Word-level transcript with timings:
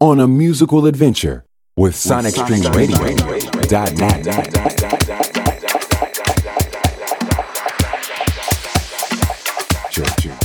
on 0.00 0.20
a 0.20 0.28
musical 0.28 0.86
adventure 0.86 1.44
with 1.76 1.94
SonicStreamRadio.net. 1.94 4.26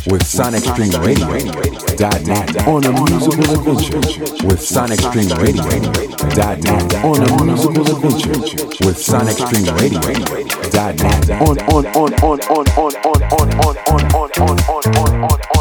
With 0.07 0.23
SonicStreamRadio.net 0.23 2.67
on 2.67 2.83
a 2.83 2.91
musical 2.91 3.53
adventure 3.53 3.99
with 4.47 4.59
SonicStreamRadio.net 4.59 7.05
on 7.05 7.21
a 7.21 7.43
musical 7.45 7.95
adventure 7.95 8.33
with 8.85 8.97
SonicStreamRadio.net 8.97 11.29
on 11.41 11.59
on 11.59 11.85
on 11.93 12.13
on 12.23 12.39
on 12.41 12.65
on 12.73 12.73
on 12.73 13.13
on 13.13 13.54
on 13.54 13.54
on 13.54 13.77
on 13.93 14.59
on 14.70 14.83
on 14.97 15.23
on 15.23 15.52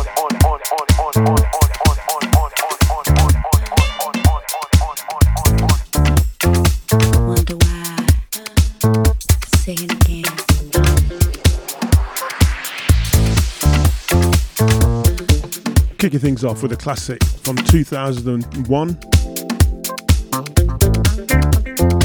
Kicking 16.02 16.18
things 16.18 16.44
off 16.44 16.64
with 16.64 16.72
a 16.72 16.76
classic 16.76 17.22
from 17.22 17.54
2001 17.54 18.88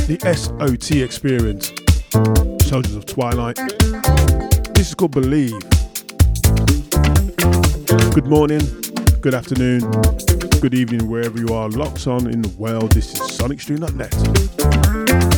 The 0.06 0.20
SOT 0.36 0.98
Experience, 0.98 1.74
Soldiers 2.70 2.96
of 2.96 3.08
Twilight. 3.08 3.56
This 4.76 4.90
is 4.90 4.94
called 4.94 5.14
Believe. 5.14 5.60
Good 8.14 8.28
morning, 8.28 8.62
good 9.20 9.34
afternoon, 9.34 9.80
good 10.62 10.76
evening, 10.76 11.10
wherever 11.10 11.40
you 11.40 11.56
are 11.56 11.70
locked 11.70 12.06
on 12.06 12.32
in 12.32 12.44
the 12.44 12.50
world. 12.50 12.92
This 12.92 13.16
is 13.16 13.22
SonicStream.net. 13.22 15.37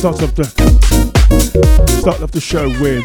Start 0.00 0.22
off 0.22 0.34
the 0.34 0.44
start 2.00 2.22
off 2.22 2.30
the 2.30 2.40
show 2.40 2.70
with 2.80 3.04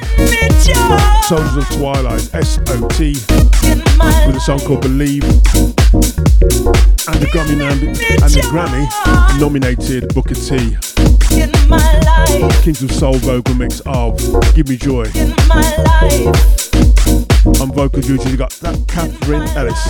Soldiers 1.28 1.58
of 1.58 1.68
Twilight, 1.78 2.34
S.O.T. 2.34 3.16
with 4.26 4.38
a 4.38 4.40
song 4.40 4.60
called 4.60 4.80
Believe, 4.80 5.26
and 5.26 5.34
the 7.20 7.28
Grammy 7.34 7.60
and 7.60 8.32
the 8.32 8.40
Grammy 8.48 8.88
nominated 9.42 10.14
Booker 10.14 10.36
T. 10.36 10.78
Kings 12.64 12.82
of 12.82 12.90
Soul 12.94 13.16
vocal 13.16 13.56
mix 13.56 13.82
of 13.86 14.18
Give 14.56 14.70
Me 14.70 14.78
Joy. 14.78 15.04
On 17.60 17.74
vocal 17.74 18.02
duties, 18.04 18.32
you 18.32 18.38
got 18.38 18.52
that 18.62 18.82
Catherine 18.88 19.44
Ellis. 19.58 19.86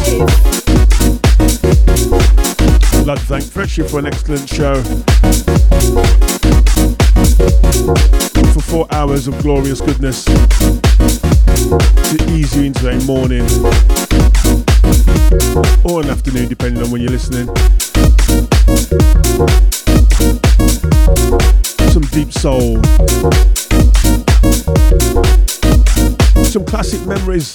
I'd 2.95 3.05
like 3.05 3.19
to 3.19 3.25
thank 3.25 3.43
Freshie 3.43 3.83
for 3.83 3.99
an 3.99 4.07
excellent 4.07 4.49
show 4.49 4.81
for 7.85 8.61
four 8.61 8.87
hours 8.91 9.27
of 9.27 9.37
glorious 9.43 9.79
goodness 9.79 10.23
to 10.25 10.33
ease 12.29 12.55
you 12.55 12.63
into 12.63 12.89
a 12.89 12.99
morning 13.05 13.43
or 15.85 16.01
an 16.01 16.09
afternoon, 16.09 16.47
depending 16.49 16.81
on 16.83 16.89
when 16.89 17.01
you're 17.01 17.11
listening. 17.11 17.47
Some 21.91 22.03
deep 22.11 22.33
soul, 22.33 22.81
some 26.43 26.65
classic 26.65 27.05
memories. 27.05 27.51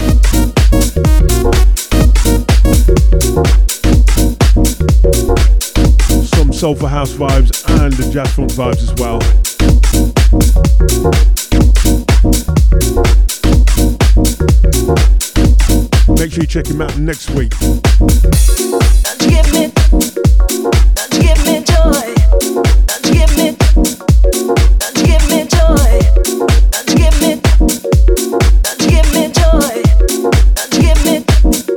Some 6.29 6.53
soulful 6.53 6.89
house 6.89 7.13
vibes 7.15 7.69
and 7.83 7.93
the 7.95 8.11
jazz 8.13 8.33
funk 8.33 8.53
vibes 8.53 8.83
as 8.83 8.95
well. 8.95 9.19
Make 10.81 10.89
sure 16.33 16.41
you 16.41 16.47
check 16.47 16.69
him 16.69 16.81
out 16.81 16.97
next 16.97 17.29
week. 17.33 17.53
That's 17.61 19.19
give 19.27 19.53
me 19.53 19.67
That's 20.97 21.19
give 21.19 21.37
me 21.45 21.61
joy? 21.69 22.15
That's 22.89 23.11
give 23.11 23.29
me 23.37 23.51
That's 24.81 25.03
give 25.03 25.21
me 25.29 25.45
joy? 25.53 26.01
That's 26.73 26.95
give 26.95 27.23
it 27.29 27.43
That's 28.63 28.87
give 28.87 29.07
me 29.13 29.29
joy? 29.37 29.85
That's 30.55 30.73
give 30.79 30.99
me 31.05 31.17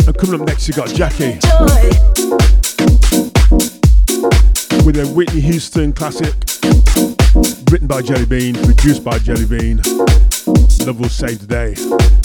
And 0.08 0.16
coming 0.18 0.40
up 0.40 0.48
next, 0.48 0.70
you 0.70 0.74
got 0.76 0.88
Jackie. 0.88 1.40
with 4.86 4.98
a 4.98 5.06
Whitney 5.14 5.42
Houston 5.42 5.92
classic, 5.92 6.34
by 7.94 8.02
Jellybean, 8.02 8.56
produced 8.66 9.04
by 9.04 9.20
Jellybean. 9.20 9.78
Love 10.88 11.00
will 11.00 11.10
save 11.10 11.46
the 11.46 11.46
day. 11.46 12.23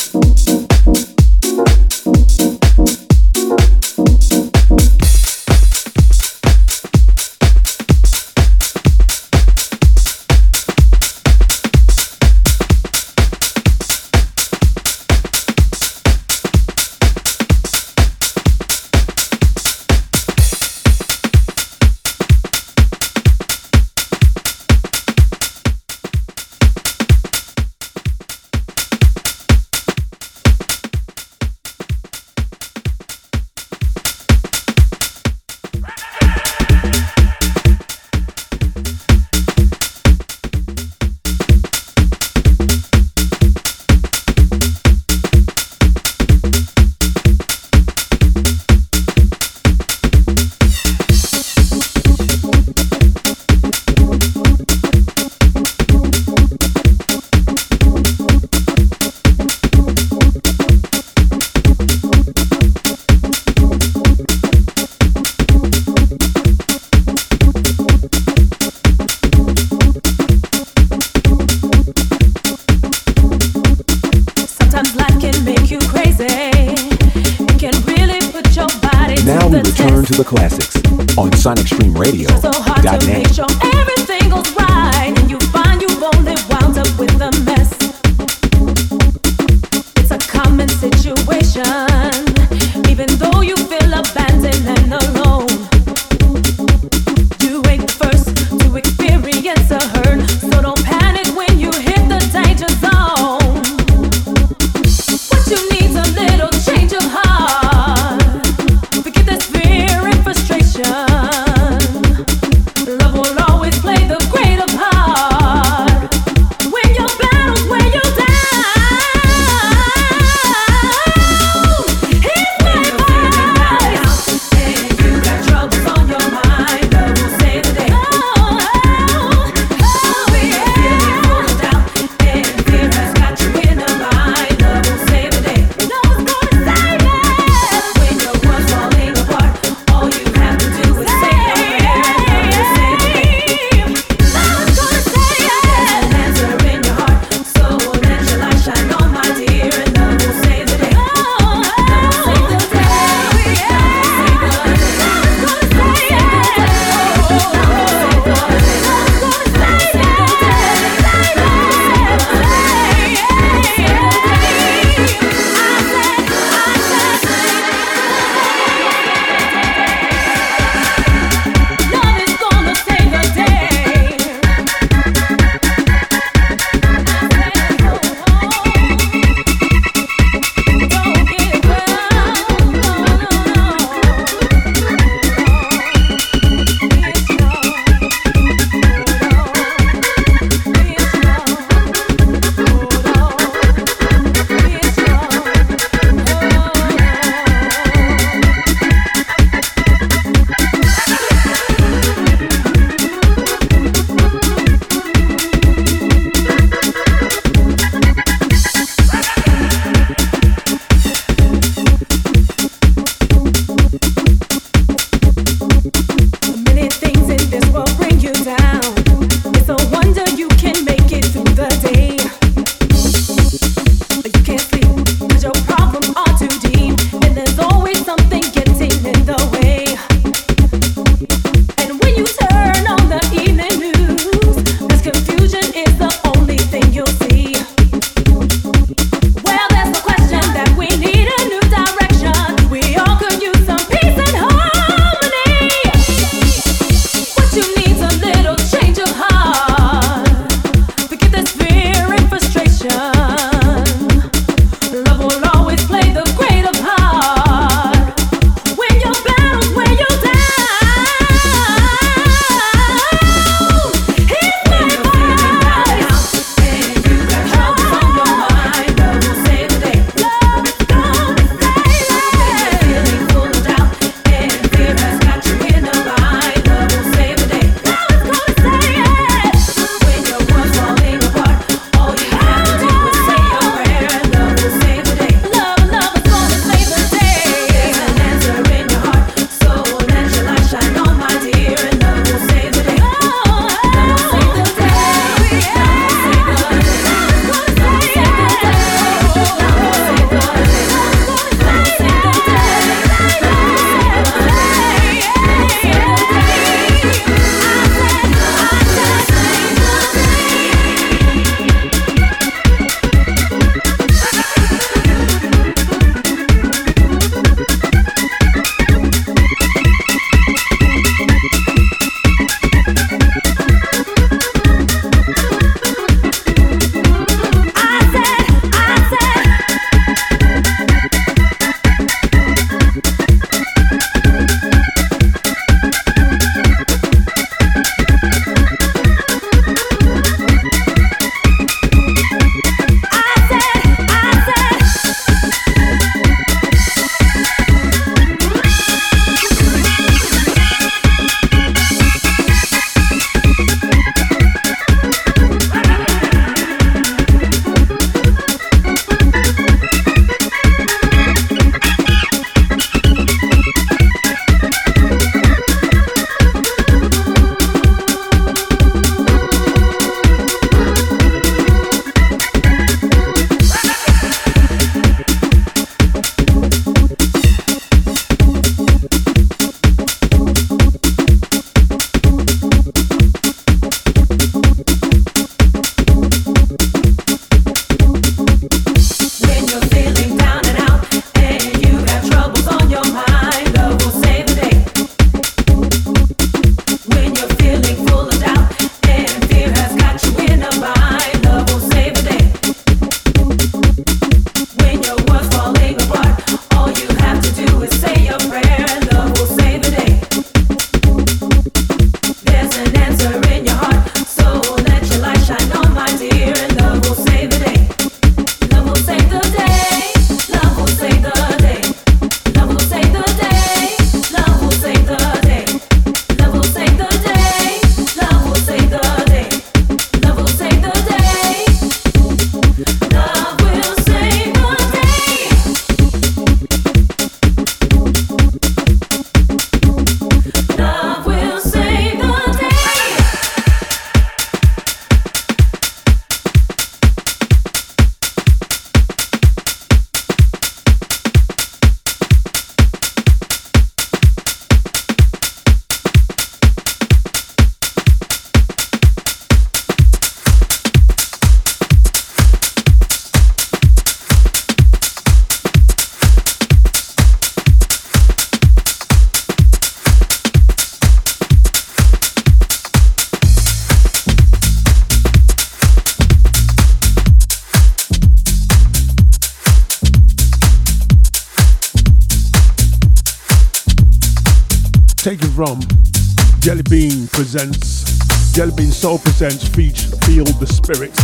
Soul 488.99 489.19
presents 489.21 489.69
Feature 489.69 490.11
Feel 490.27 490.45
the 490.45 490.67
Spirit, 490.67 491.15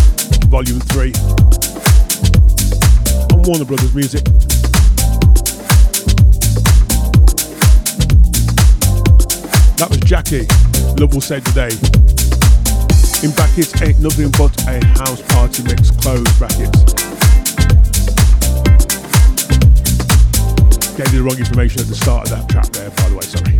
Volume 0.46 0.78
3 0.78 1.10
on 3.34 3.42
Warner 3.42 3.64
Brothers 3.64 3.92
Music. 3.96 4.22
That 9.74 9.90
was 9.90 9.98
Jackie, 10.06 10.46
Love 11.02 11.14
Will 11.14 11.20
Save 11.20 11.42
the 11.42 11.50
Day. 11.50 11.74
In 13.26 13.34
brackets, 13.34 13.74
ain't 13.82 13.98
nothing 13.98 14.30
but 14.38 14.54
a 14.68 14.78
house 15.02 15.20
party 15.34 15.64
mix, 15.64 15.90
close 15.90 16.22
brackets. 16.38 16.94
Gave 20.94 21.10
you 21.12 21.18
the 21.18 21.24
wrong 21.26 21.38
information 21.38 21.80
at 21.80 21.88
the 21.88 21.96
start 21.96 22.30
of 22.30 22.38
that 22.38 22.48
track 22.48 22.70
there, 22.70 22.90
by 22.90 23.08
the 23.08 23.16
way, 23.16 23.26
sorry. 23.26 23.58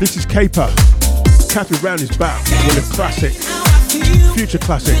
This 0.00 0.16
is 0.16 0.26
Caper. 0.26 0.95
Catherine 1.56 1.80
Brown 1.80 2.02
is 2.02 2.14
back 2.18 2.44
with 2.66 2.76
a 2.76 2.94
classic, 2.94 3.32
future 4.34 4.58
classic, 4.58 4.98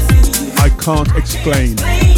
I 0.58 0.70
Can't 0.70 1.14
Explain. 1.14 2.15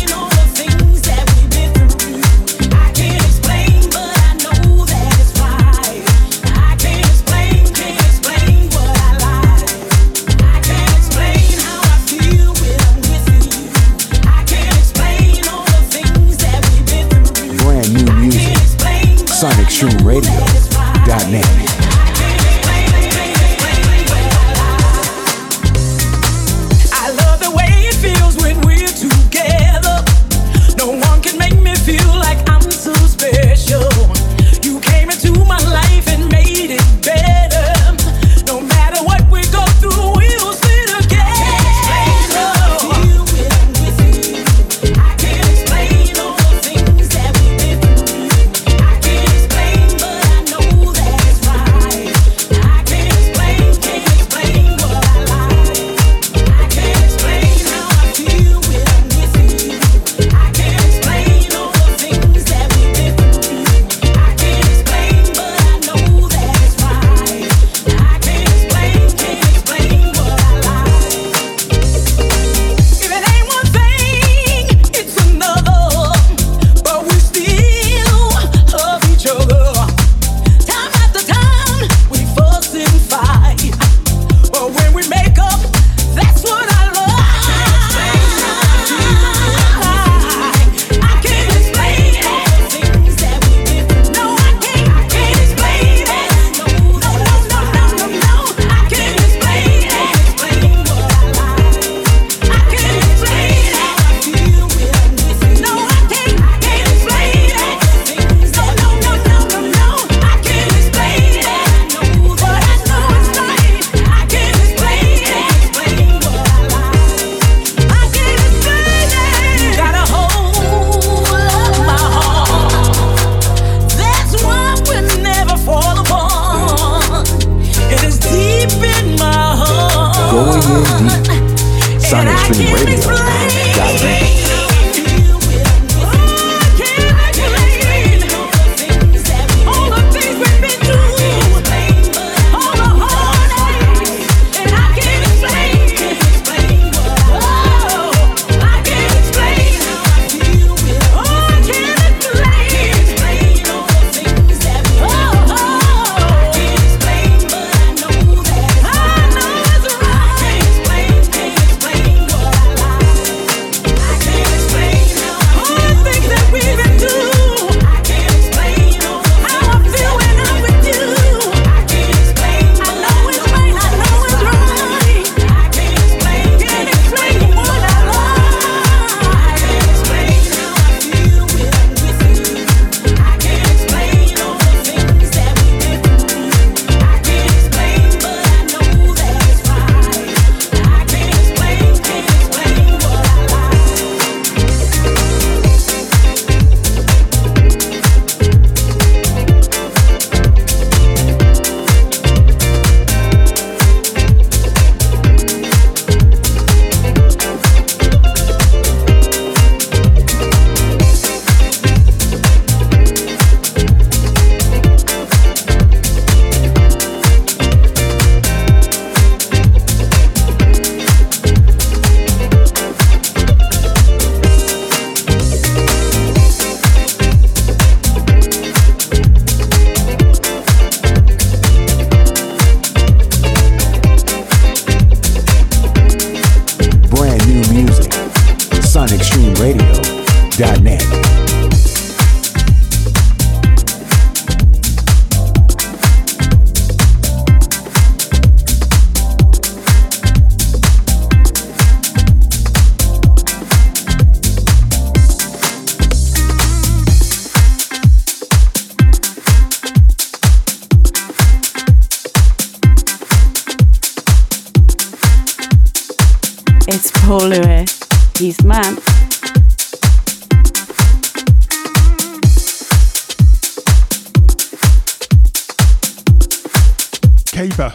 Kaippa, 277.59 277.91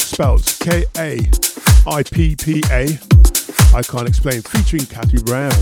spelled 0.00 0.44
K 0.58 0.84
A 0.98 1.20
I 1.88 2.02
P 2.02 2.34
P 2.34 2.64
A. 2.72 2.98
I 3.72 3.82
can't 3.82 4.08
explain, 4.08 4.42
featuring 4.42 4.84
Kathy 4.86 5.22
Brown. 5.22 5.52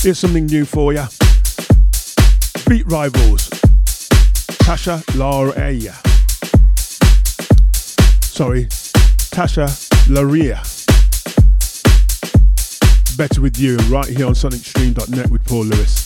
Here's 0.00 0.18
something 0.18 0.46
new 0.46 0.64
for 0.64 0.94
you. 0.94 1.04
Beat 2.66 2.86
Rivals. 2.86 3.50
Tasha 4.64 5.04
Laria. 5.18 5.94
Sorry, 8.22 8.68
Tasha 9.36 9.68
Laria. 10.08 10.56
Better 13.18 13.42
with 13.42 13.58
you, 13.58 13.76
right 13.90 14.06
here 14.06 14.24
on 14.24 14.32
sonicstream.net 14.32 15.28
with 15.28 15.44
Paul 15.44 15.64
Lewis. 15.64 16.05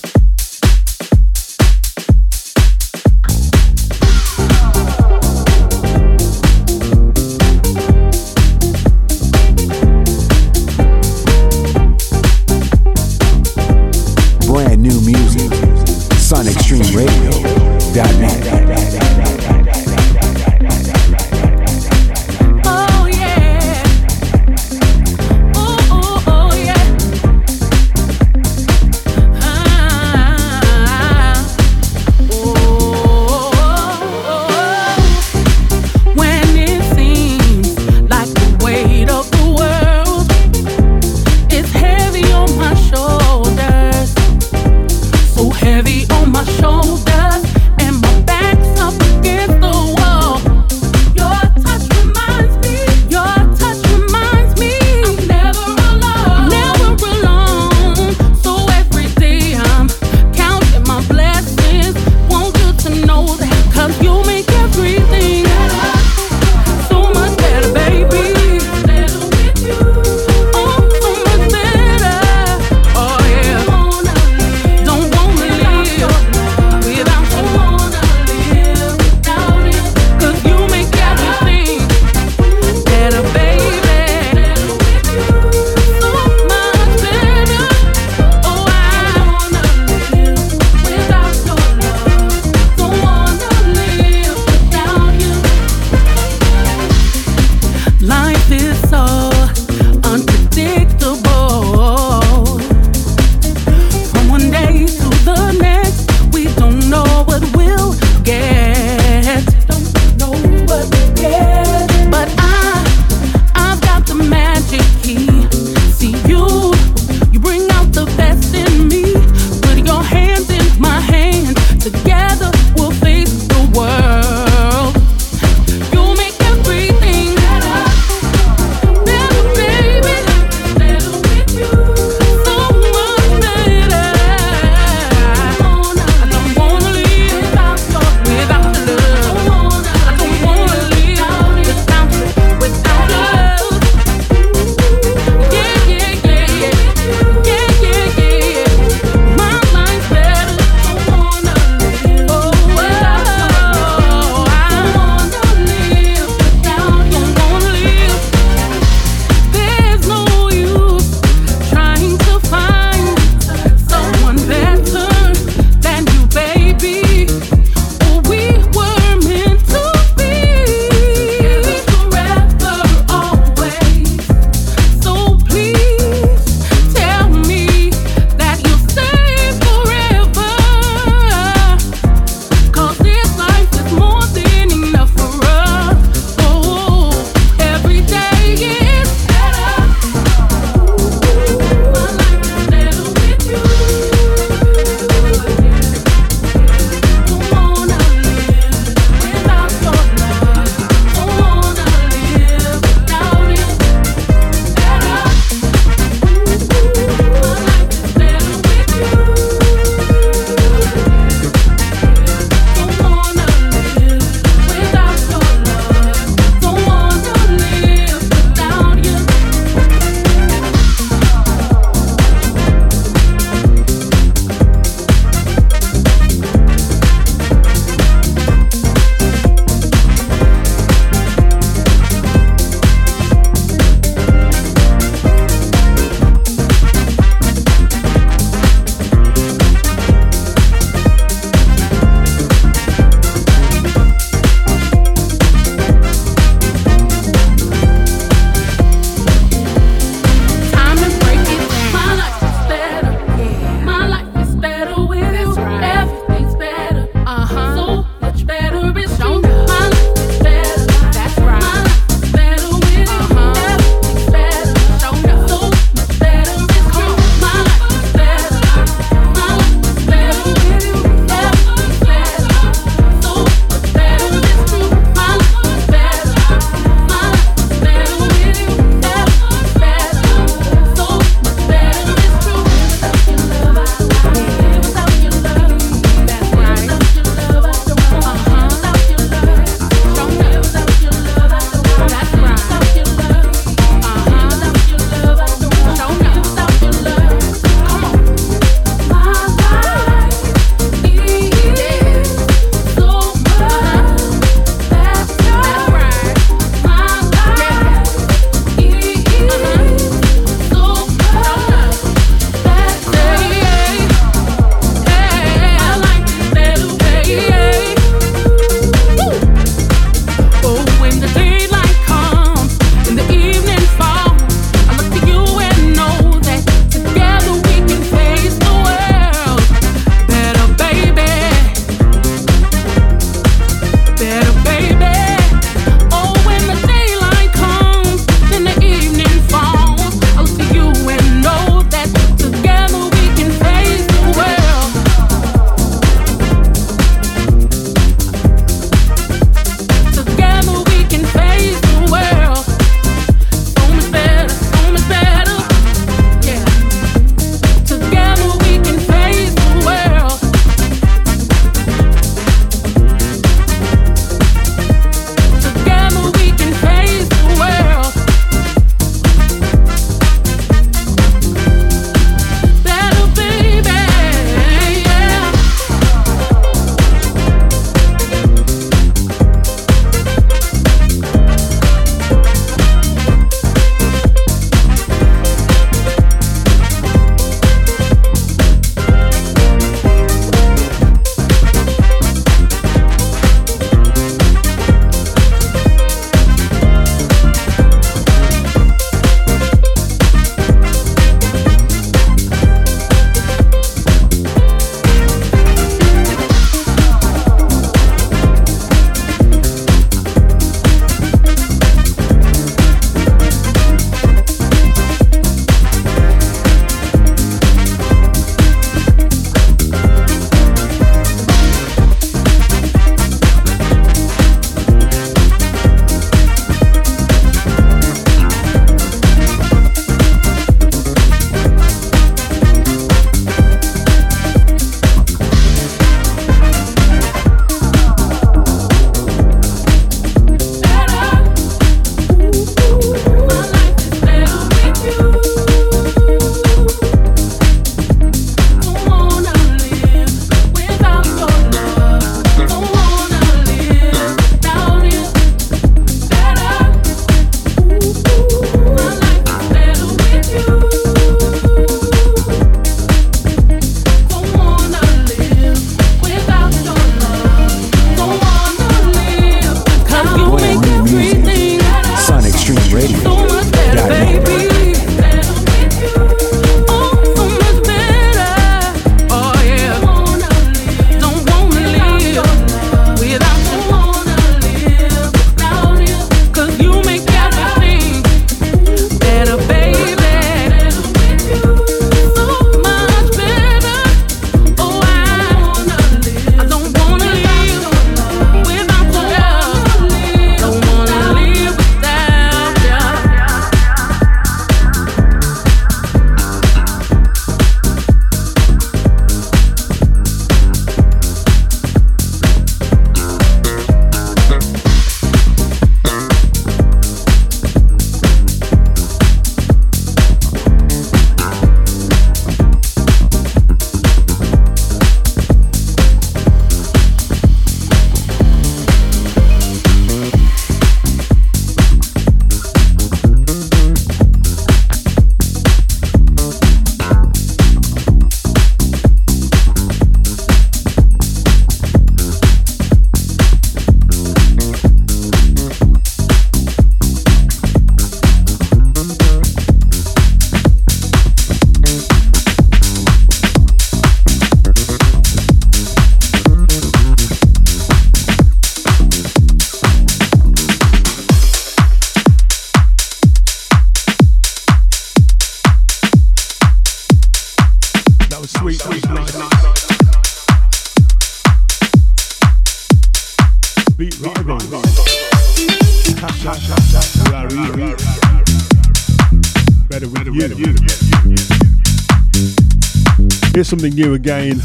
again, 584.30 584.60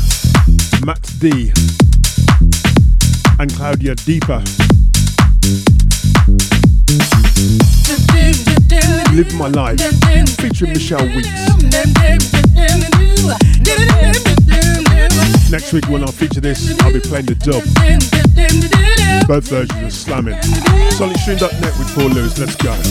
D 1.20 1.52
and 3.40 3.52
Claudia 3.56 3.96
Deeper. 3.96 4.44
Live 9.12 9.34
My 9.34 9.48
Life 9.48 9.82
featuring 10.38 10.74
Michelle 10.74 11.08
Weeks. 11.16 11.30
Next 15.50 15.74
week 15.74 15.90
when 15.90 16.04
I 16.04 16.12
feature 16.12 16.42
this, 16.42 16.80
I'll 16.82 16.94
be 16.94 17.00
playing 17.00 17.26
the 17.26 17.34
dub. 17.34 17.64
Both 19.28 19.50
versions 19.50 19.82
are 19.82 19.90
slamming. 19.90 20.36
SonicStream.net 20.92 21.80
with 21.80 21.96
Paul 21.96 22.10
Lewis. 22.10 22.38
Let's 22.38 22.56
go. 22.56 22.85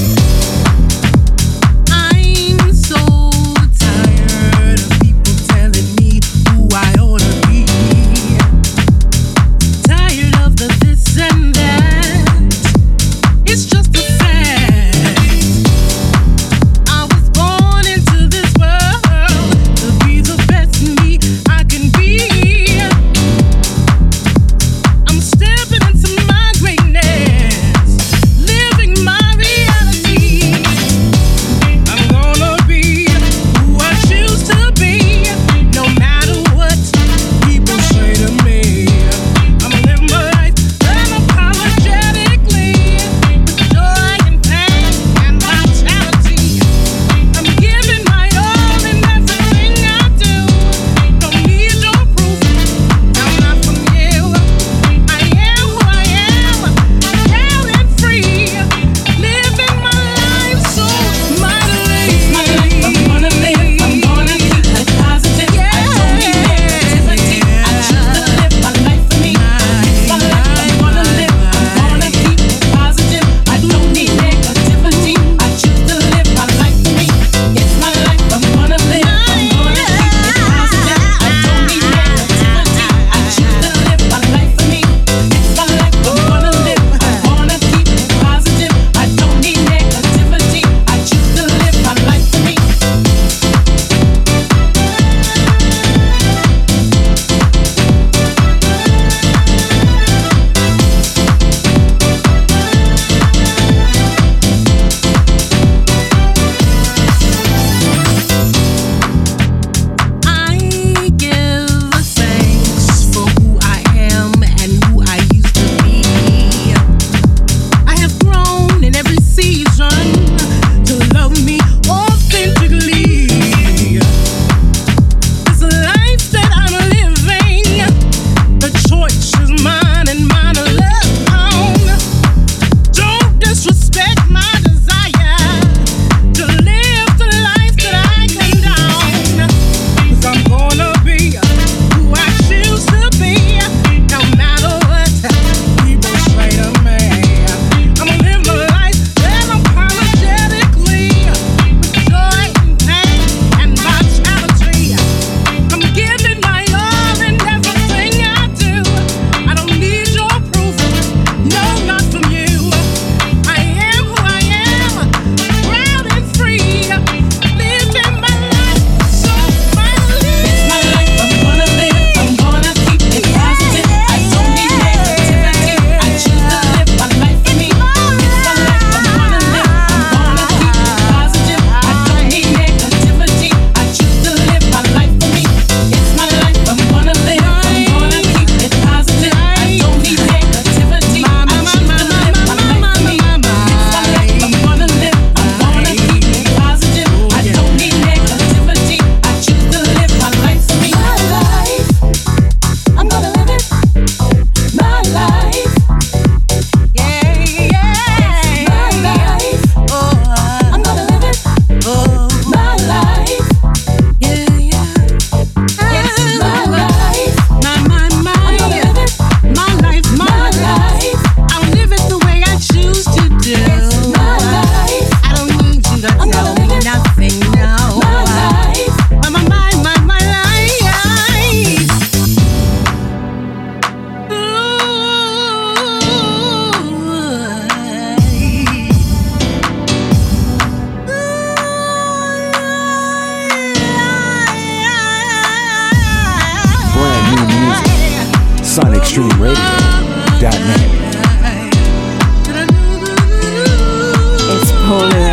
híjole. 254.95 255.24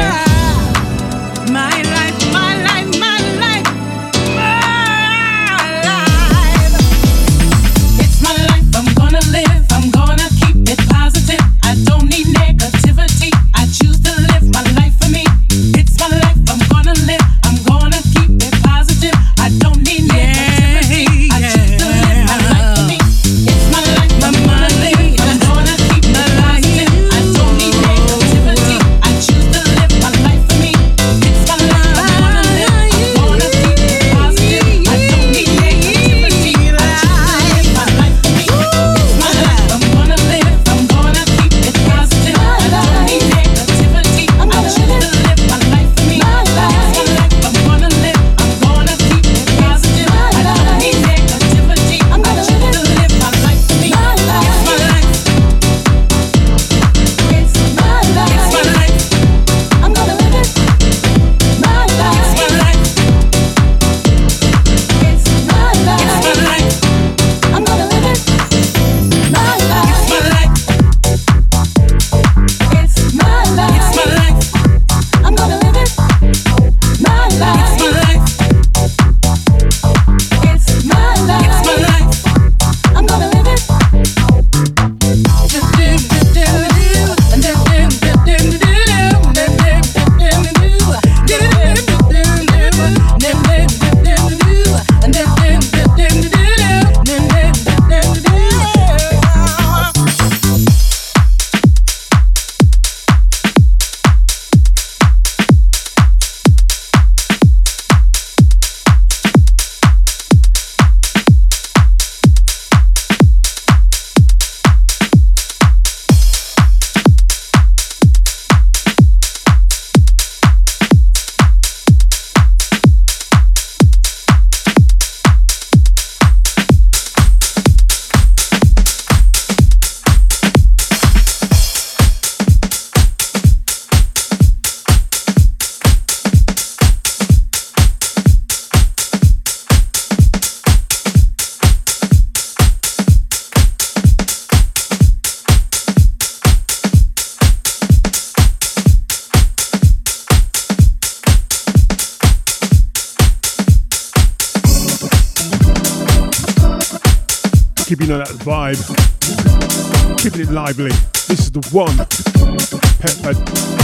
One, 161.72 162.00
uh, 162.00 162.06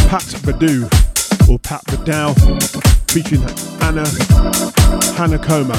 Pat 0.09 0.23
Badu, 0.43 0.83
or 1.49 1.57
Pat 1.59 1.81
Badow, 1.85 2.33
featuring 3.09 3.41
Anna 3.81 4.05
Hannah 5.15 5.39
Como. 5.39 5.73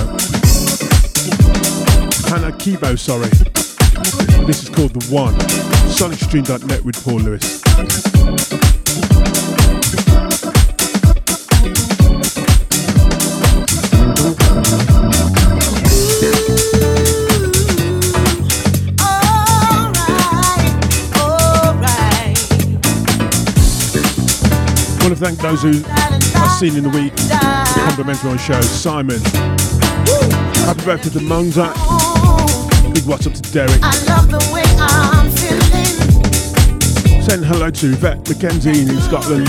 Hannah 2.29 2.53
Kibo, 2.57 2.99
sorry. 2.99 3.29
This 4.47 4.63
is 4.63 4.69
called 4.71 4.95
The 4.95 5.15
One. 5.15 5.35
SonicStream.net 5.89 6.85
with 6.85 7.03
Paul 7.05 7.21
Lewis. 7.21 7.63
Want 25.09 25.19
to 25.19 25.25
thank 25.25 25.39
those 25.39 25.63
who 25.63 25.83
I've 25.89 26.53
seen 26.59 26.77
in 26.77 26.83
the 26.83 26.91
week 26.91 27.17
complimentary 27.87 28.31
on 28.31 28.37
show. 28.37 28.61
Simon. 28.61 29.21
Happy 30.67 30.85
birthday 30.85 31.09
to 31.11 31.21
Monza. 31.21 31.73
Big 32.93 33.07
what's 33.07 33.27
up 33.27 33.33
to 33.33 33.41
Derek. 33.51 33.83
Send 37.25 37.45
hello 37.47 37.71
to 37.71 37.93
Yvette 37.93 38.25
McKenzie 38.25 38.87
in 38.87 39.01
Scotland. 39.01 39.49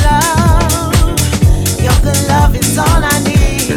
Your 1.83 1.93
good 2.03 2.27
love 2.29 2.55
is 2.55 2.77
all 2.77 2.87
I 2.87 3.19
need. 3.27 3.71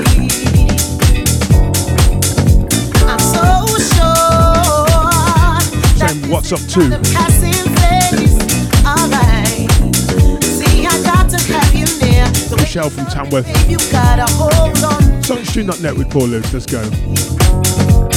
I'm 3.09 3.19
so 3.19 3.67
sure. 3.91 4.19
Send 5.97 6.31
what's 6.31 6.53
up 6.53 6.61
to 6.61 7.52
Michelle 12.83 13.05
from 13.05 13.07
Tamworth. 13.13 13.71
you 13.71 13.79
gotta 13.91 14.25
hold 14.35 14.53
on. 14.85 15.03
SonicStream.net 15.23 15.97
with 15.97 16.11
Paul 16.11 16.27
Lewis. 16.29 16.53
Let's 16.53 16.67
go. 16.67 18.12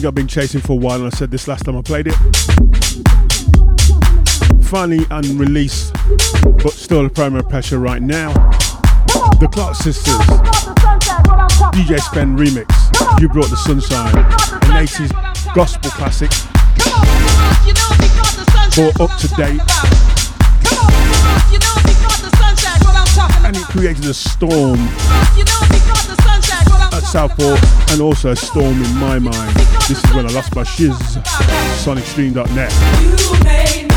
Something 0.00 0.08
I've 0.08 0.14
been 0.14 0.28
chasing 0.28 0.60
for 0.60 0.72
a 0.72 0.76
while, 0.76 1.04
and 1.04 1.06
I 1.06 1.16
said 1.16 1.30
this 1.30 1.46
last 1.46 1.64
time 1.64 1.76
I 1.76 1.82
played 1.82 2.06
it. 2.06 2.14
Finally 4.64 5.04
unreleased, 5.10 5.92
but 6.62 6.72
still 6.72 7.04
a 7.04 7.10
primary 7.10 7.42
pressure 7.42 7.78
right 7.78 8.00
now. 8.00 8.32
The 9.40 9.48
Clark 9.52 9.74
Sisters, 9.74 10.16
DJ 11.74 11.98
Spen 12.00 12.36
remix. 12.36 12.70
You 13.20 13.28
brought 13.28 13.50
the 13.50 13.56
sunshine, 13.56 14.16
an 14.16 14.86
80s 14.86 15.54
gospel 15.54 15.90
classic. 15.90 16.32
For 18.72 19.02
up 19.02 19.18
to 19.18 19.28
date. 19.36 19.60
And 23.44 23.56
it 23.56 23.64
created 23.64 24.04
a 24.06 24.14
storm 24.14 24.78
Southport 27.10 27.58
and 27.90 28.00
also 28.00 28.30
a 28.30 28.36
storm 28.36 28.80
in 28.80 28.96
my 28.98 29.18
mind. 29.18 29.56
This 29.88 30.04
is 30.04 30.14
when 30.14 30.26
I 30.26 30.32
lost 30.32 30.54
my 30.54 30.62
shiz. 30.62 30.94
SonicStream.net. 31.82 33.89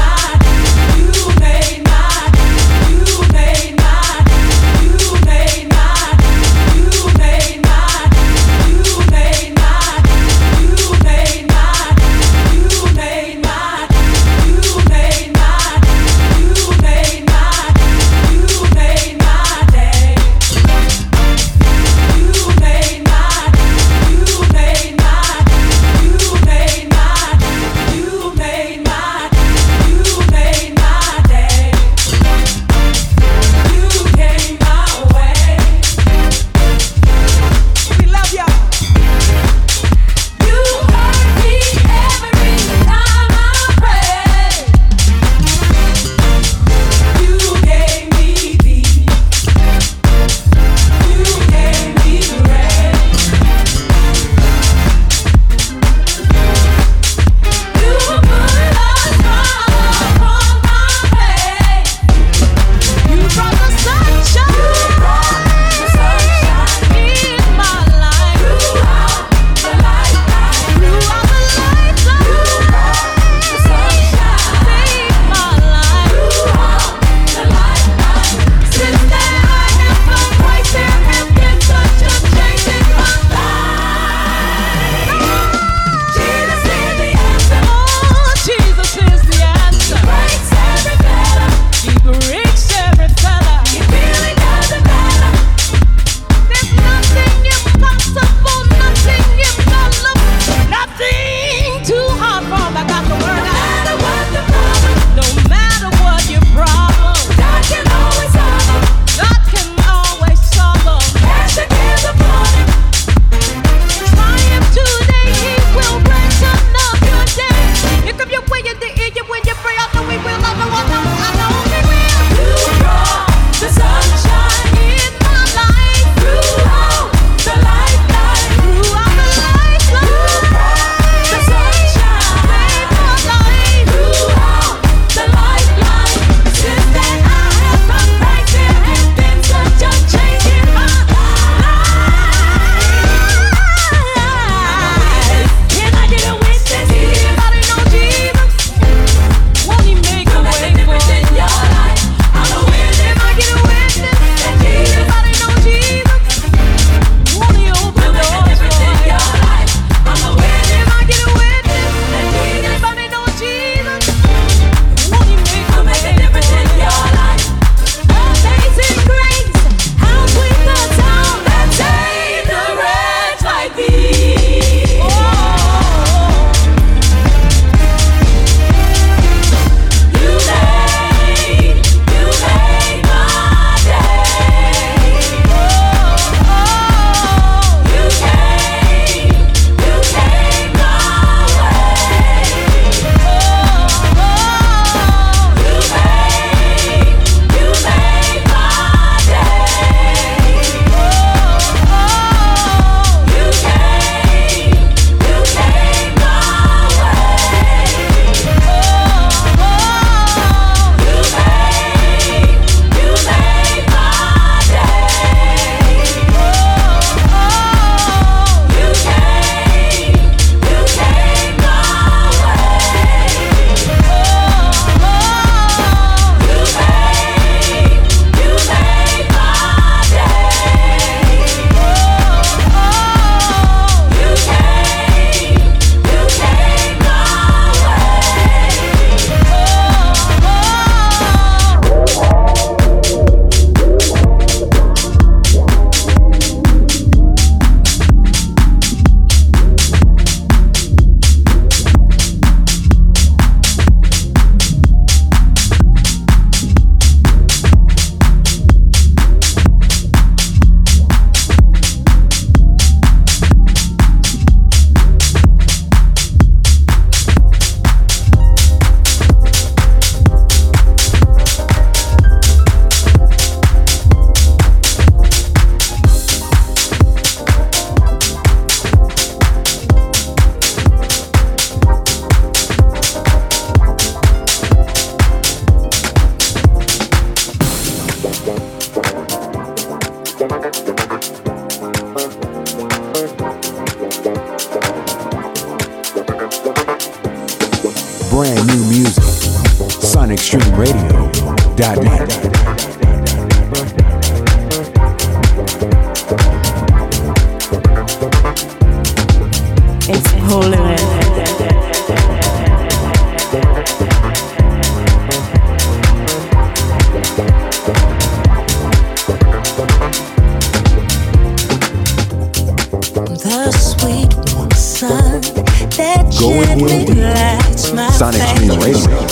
Sonic 326.73 328.41
Radio. 328.81 329.27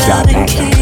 Sonic 0.00 0.58
Radio. 0.58 0.75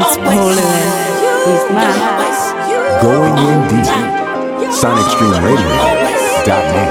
It's 0.00 0.16
Poland 0.16 0.58
with 1.46 1.64
Matt. 1.74 1.98
Going 3.02 3.36
in 3.36 3.60
deep. 3.68 3.86
SonicStreamRadio.net. 4.70 6.90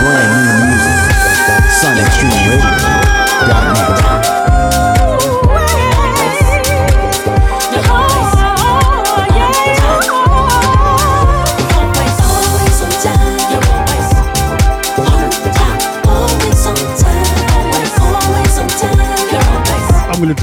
Brand 0.00 0.30
new 0.34 0.48
music. 0.70 1.00
SonicStreamRadio.net. 1.82 4.13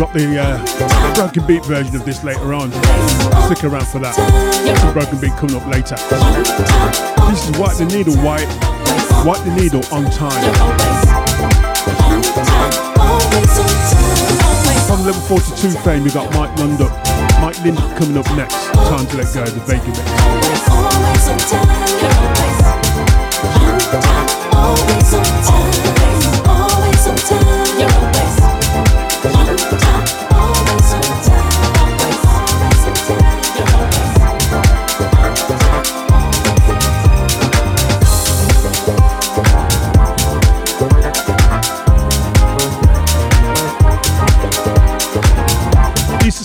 drop 0.01 0.13
the 0.13 0.33
uh, 0.33 0.57
broken 1.13 1.45
beat 1.45 1.63
version 1.63 1.95
of 1.95 2.03
this 2.05 2.23
later 2.23 2.55
on. 2.55 2.71
Stick 3.45 3.63
around 3.63 3.85
for 3.85 3.99
that. 3.99 4.15
The 4.17 4.91
broken 4.93 5.19
beat 5.21 5.29
coming 5.37 5.55
up 5.55 5.67
later. 5.67 5.95
This 7.29 7.47
is 7.47 7.55
White 7.59 7.77
the 7.77 7.85
Needle, 7.85 8.15
White. 8.25 8.49
White 9.21 9.45
the 9.45 9.53
Needle 9.53 9.85
on 9.93 10.09
time. 10.09 10.41
From 14.89 15.05
level 15.05 15.21
42 15.21 15.69
fame, 15.85 16.01
we 16.03 16.09
got 16.09 16.33
Mike 16.33 16.49
Lindup. 16.57 16.89
Mike 17.39 17.61
Lind 17.61 17.77
coming 18.01 18.17
up 18.17 18.25
next. 18.35 18.57
Time 18.73 19.05
to 19.05 19.17
let 19.17 19.31
go, 19.35 19.43
of 19.43 19.53
the 19.53 19.61
Vega 19.69 19.85
mix. 19.85 19.99
Always 20.81 21.29
on 21.29 21.37
time. 21.45 21.69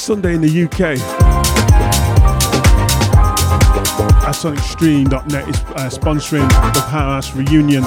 Sunday 0.07 0.37
in 0.37 0.41
the 0.41 0.63
UK. 0.63 0.81
At 4.23 4.37
sonicstream.net 4.37 5.49
is 5.49 5.57
uh, 5.57 5.91
sponsoring 5.91 6.49
the 6.75 6.81
Powerhouse 6.89 7.35
reunion. 7.35 7.83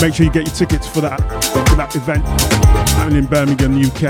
Make 0.00 0.14
sure 0.14 0.24
you 0.24 0.32
get 0.32 0.46
your 0.46 0.54
tickets 0.54 0.88
for 0.88 1.02
that 1.02 1.20
for 1.68 1.76
that 1.76 1.94
event 1.94 2.24
happening 2.96 3.18
in 3.18 3.26
Birmingham, 3.26 3.76
UK. 3.76 4.00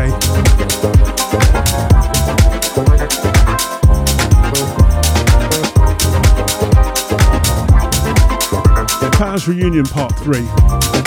Powers 9.18 9.48
Reunion 9.48 9.84
Part 9.84 10.16
3. 10.20 11.03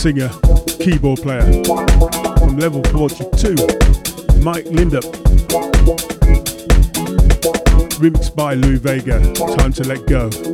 Singer, 0.00 0.30
keyboard 0.78 1.20
player. 1.20 1.42
From 2.38 2.56
level 2.56 2.82
42, 2.84 3.54
Mike 4.42 4.64
Lindup. 4.64 5.04
Remixed 8.00 8.34
by 8.34 8.54
Lou 8.54 8.78
Vega, 8.78 9.20
Time 9.56 9.74
to 9.74 9.84
Let 9.84 10.06
Go. 10.06 10.49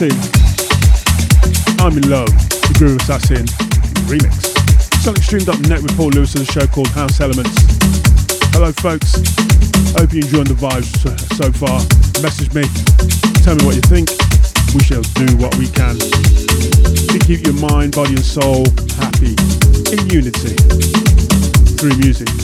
Assassin, 0.00 1.80
I'm 1.80 1.98
in 1.98 2.08
love, 2.08 2.30
the 2.30 2.74
Groove 2.78 3.00
Assassin 3.00 3.44
remix. 4.06 4.54
SonicStream.net 5.02 5.82
with 5.82 5.96
Paul 5.96 6.10
Lewis 6.10 6.36
and 6.36 6.48
a 6.48 6.52
show 6.52 6.68
called 6.68 6.86
House 6.90 7.20
Elements. 7.20 7.50
Hello, 8.54 8.70
folks. 8.78 9.18
Hope 9.98 10.14
you're 10.14 10.22
enjoying 10.22 10.46
the 10.46 10.54
vibes 10.54 10.86
so 11.34 11.50
far. 11.50 11.82
Message 12.22 12.54
me, 12.54 12.62
tell 13.42 13.56
me 13.56 13.66
what 13.66 13.74
you 13.74 13.82
think. 13.90 14.14
We 14.70 14.86
shall 14.86 15.02
do 15.18 15.26
what 15.34 15.58
we 15.58 15.66
can 15.66 15.98
to 15.98 17.18
keep 17.26 17.42
your 17.42 17.58
mind, 17.58 17.96
body, 17.96 18.14
and 18.14 18.24
soul 18.24 18.70
happy 19.02 19.34
in 19.90 19.98
unity 20.14 20.54
through 21.74 21.98
music. 21.98 22.37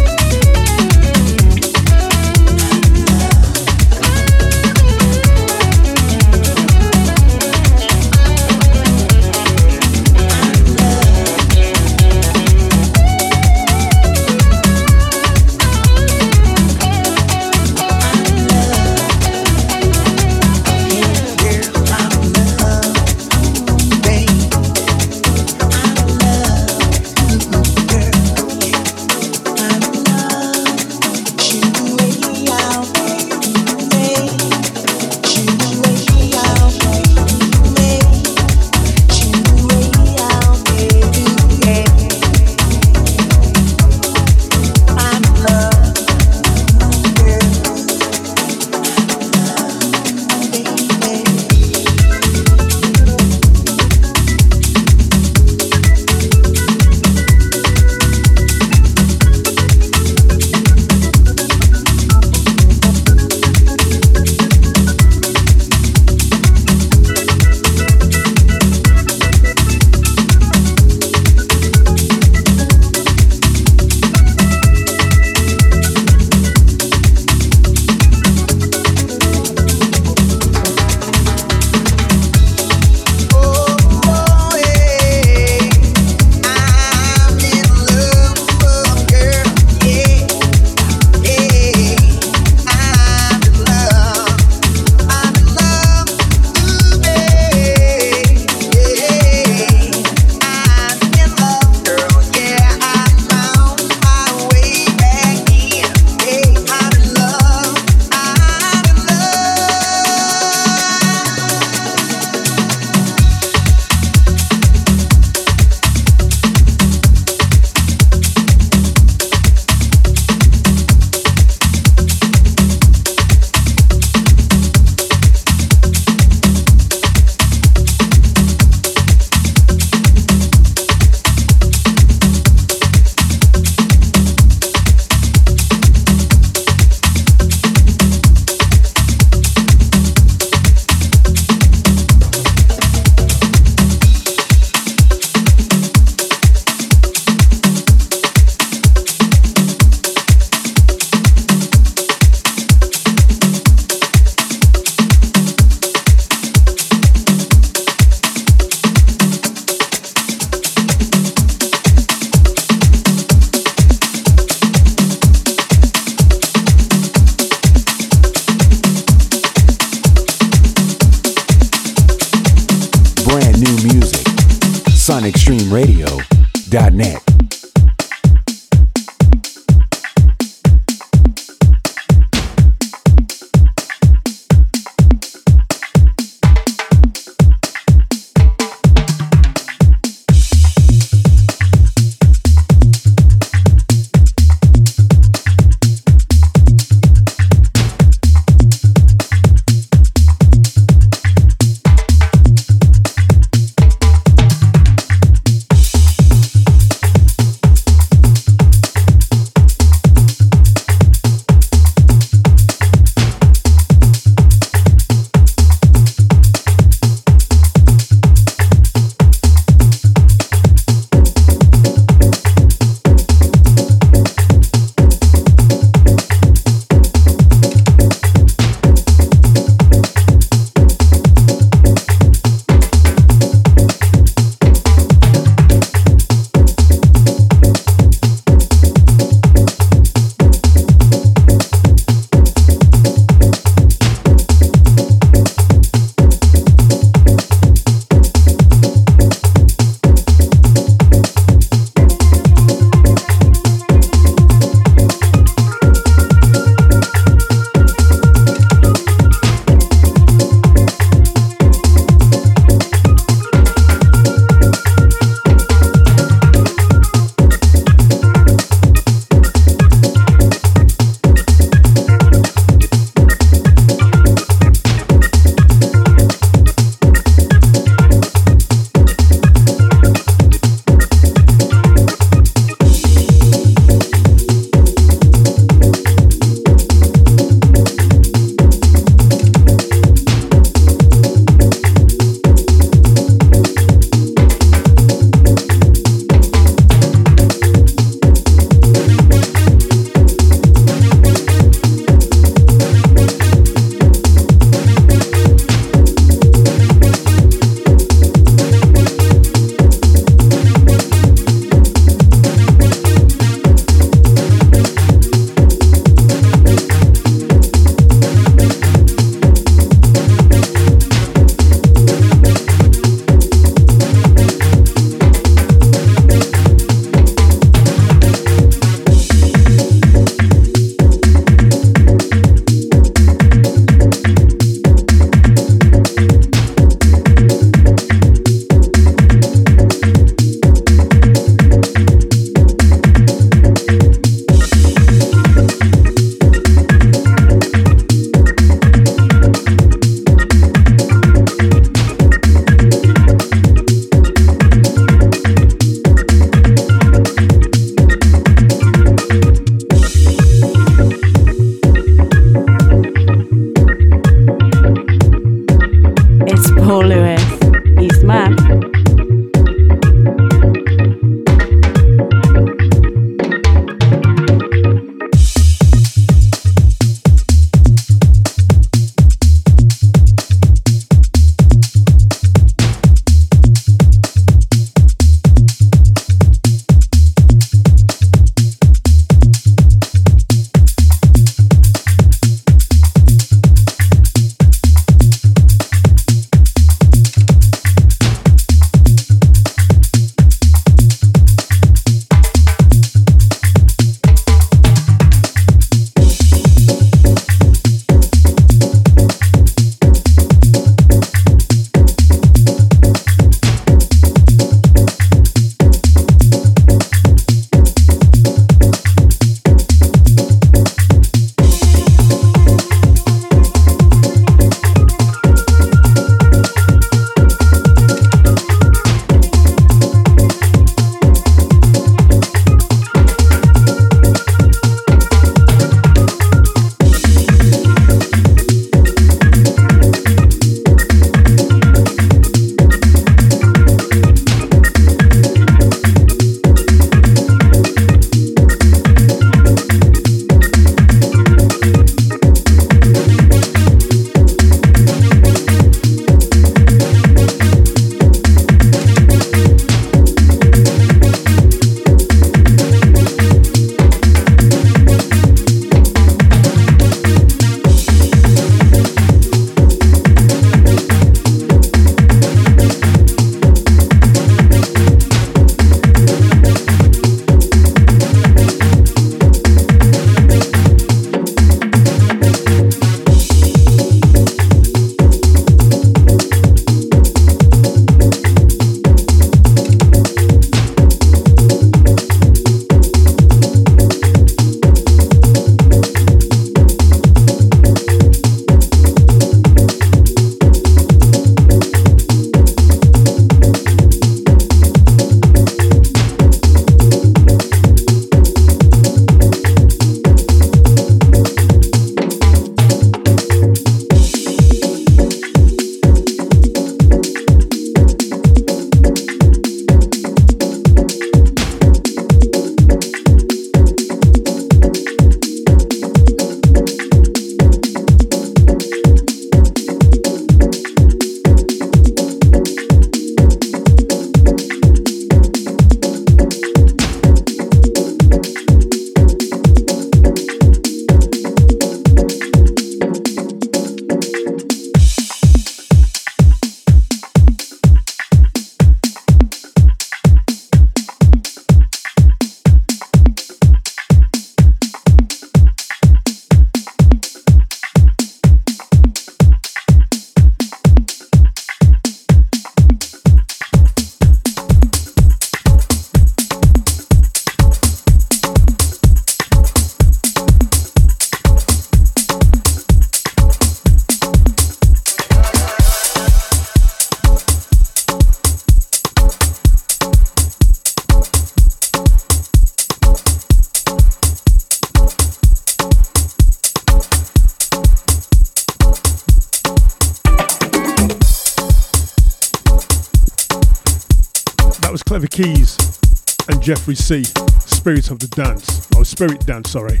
Jeffrey 596.68 596.96
C. 596.96 597.24
Spirit 597.64 598.10
of 598.10 598.18
the 598.18 598.26
Dance. 598.26 598.86
Oh, 598.94 599.02
Spirit 599.02 599.40
Dance, 599.46 599.70
sorry. 599.70 600.00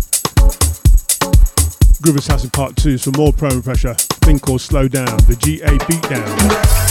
Groovers 2.02 2.28
House 2.28 2.44
in 2.44 2.50
Part 2.50 2.76
2 2.76 2.98
for 2.98 3.10
more 3.12 3.32
promo 3.32 3.64
pressure. 3.64 3.94
Think 3.94 4.50
or 4.50 4.58
slow 4.58 4.86
down. 4.86 5.16
The 5.26 5.36
GA 5.36 5.78
Beatdown. 5.88 6.88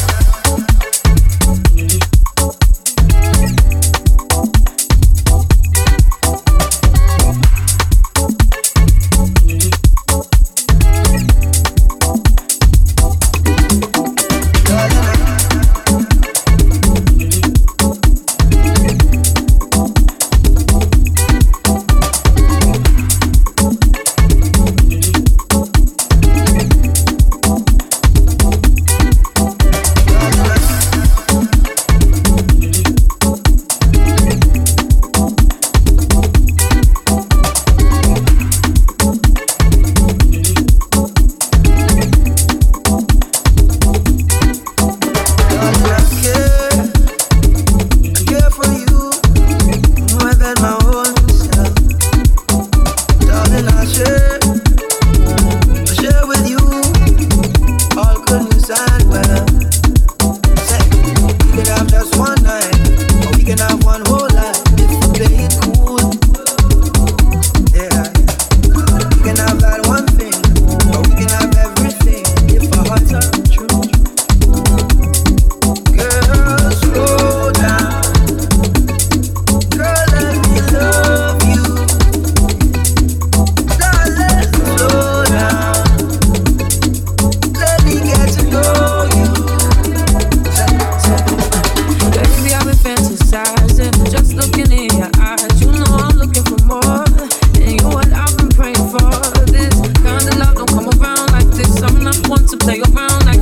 not 102.07 102.29
one 102.29 102.45
to 102.45 102.55
play 102.55 102.79
around. 102.79 103.27
I 103.27 103.36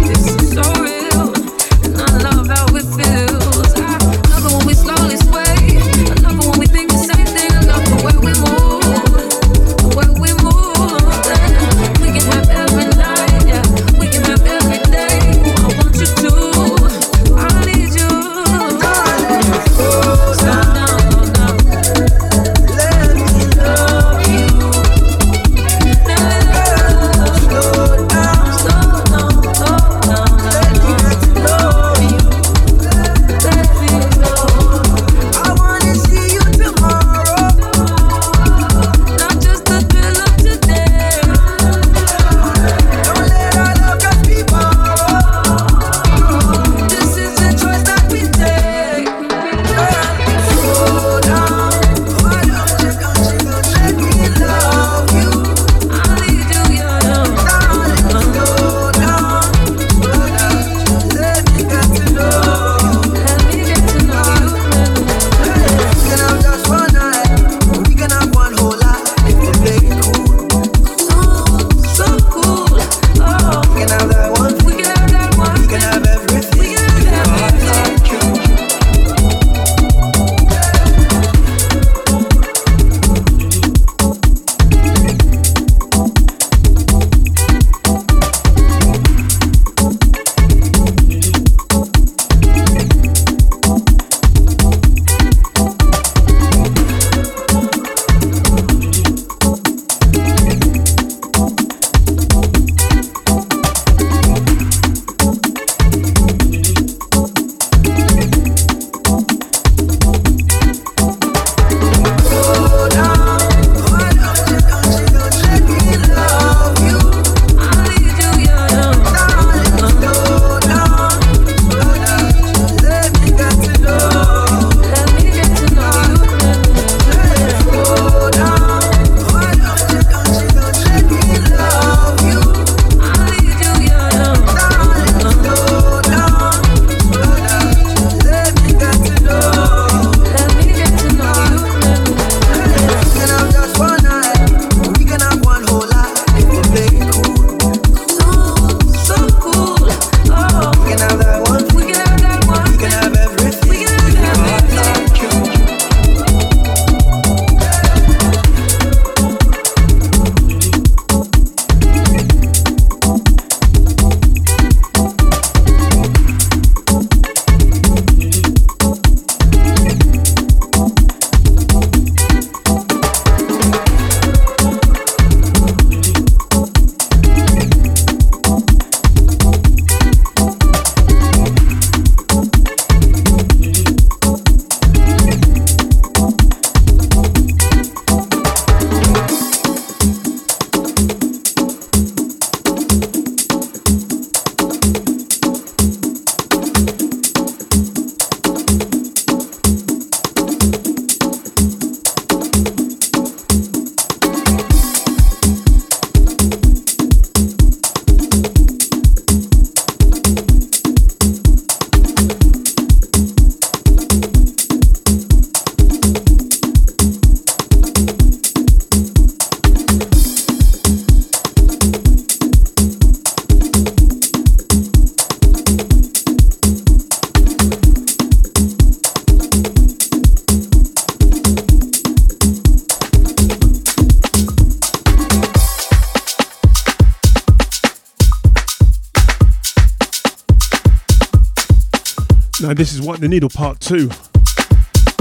Now 242.76 242.80
this 242.80 242.94
is 242.94 243.02
what 243.02 243.22
the 243.22 243.30
needle 243.30 243.48
part 243.48 243.80
two, 243.80 244.10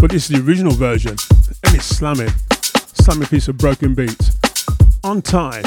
but 0.00 0.10
this 0.10 0.28
is 0.28 0.28
the 0.28 0.42
original 0.44 0.72
version, 0.72 1.12
and 1.62 1.76
it's 1.76 1.84
slamming, 1.84 2.30
slamming 2.94 3.28
piece 3.28 3.46
of 3.46 3.56
broken 3.58 3.94
beats 3.94 4.36
on 5.04 5.22
time. 5.22 5.62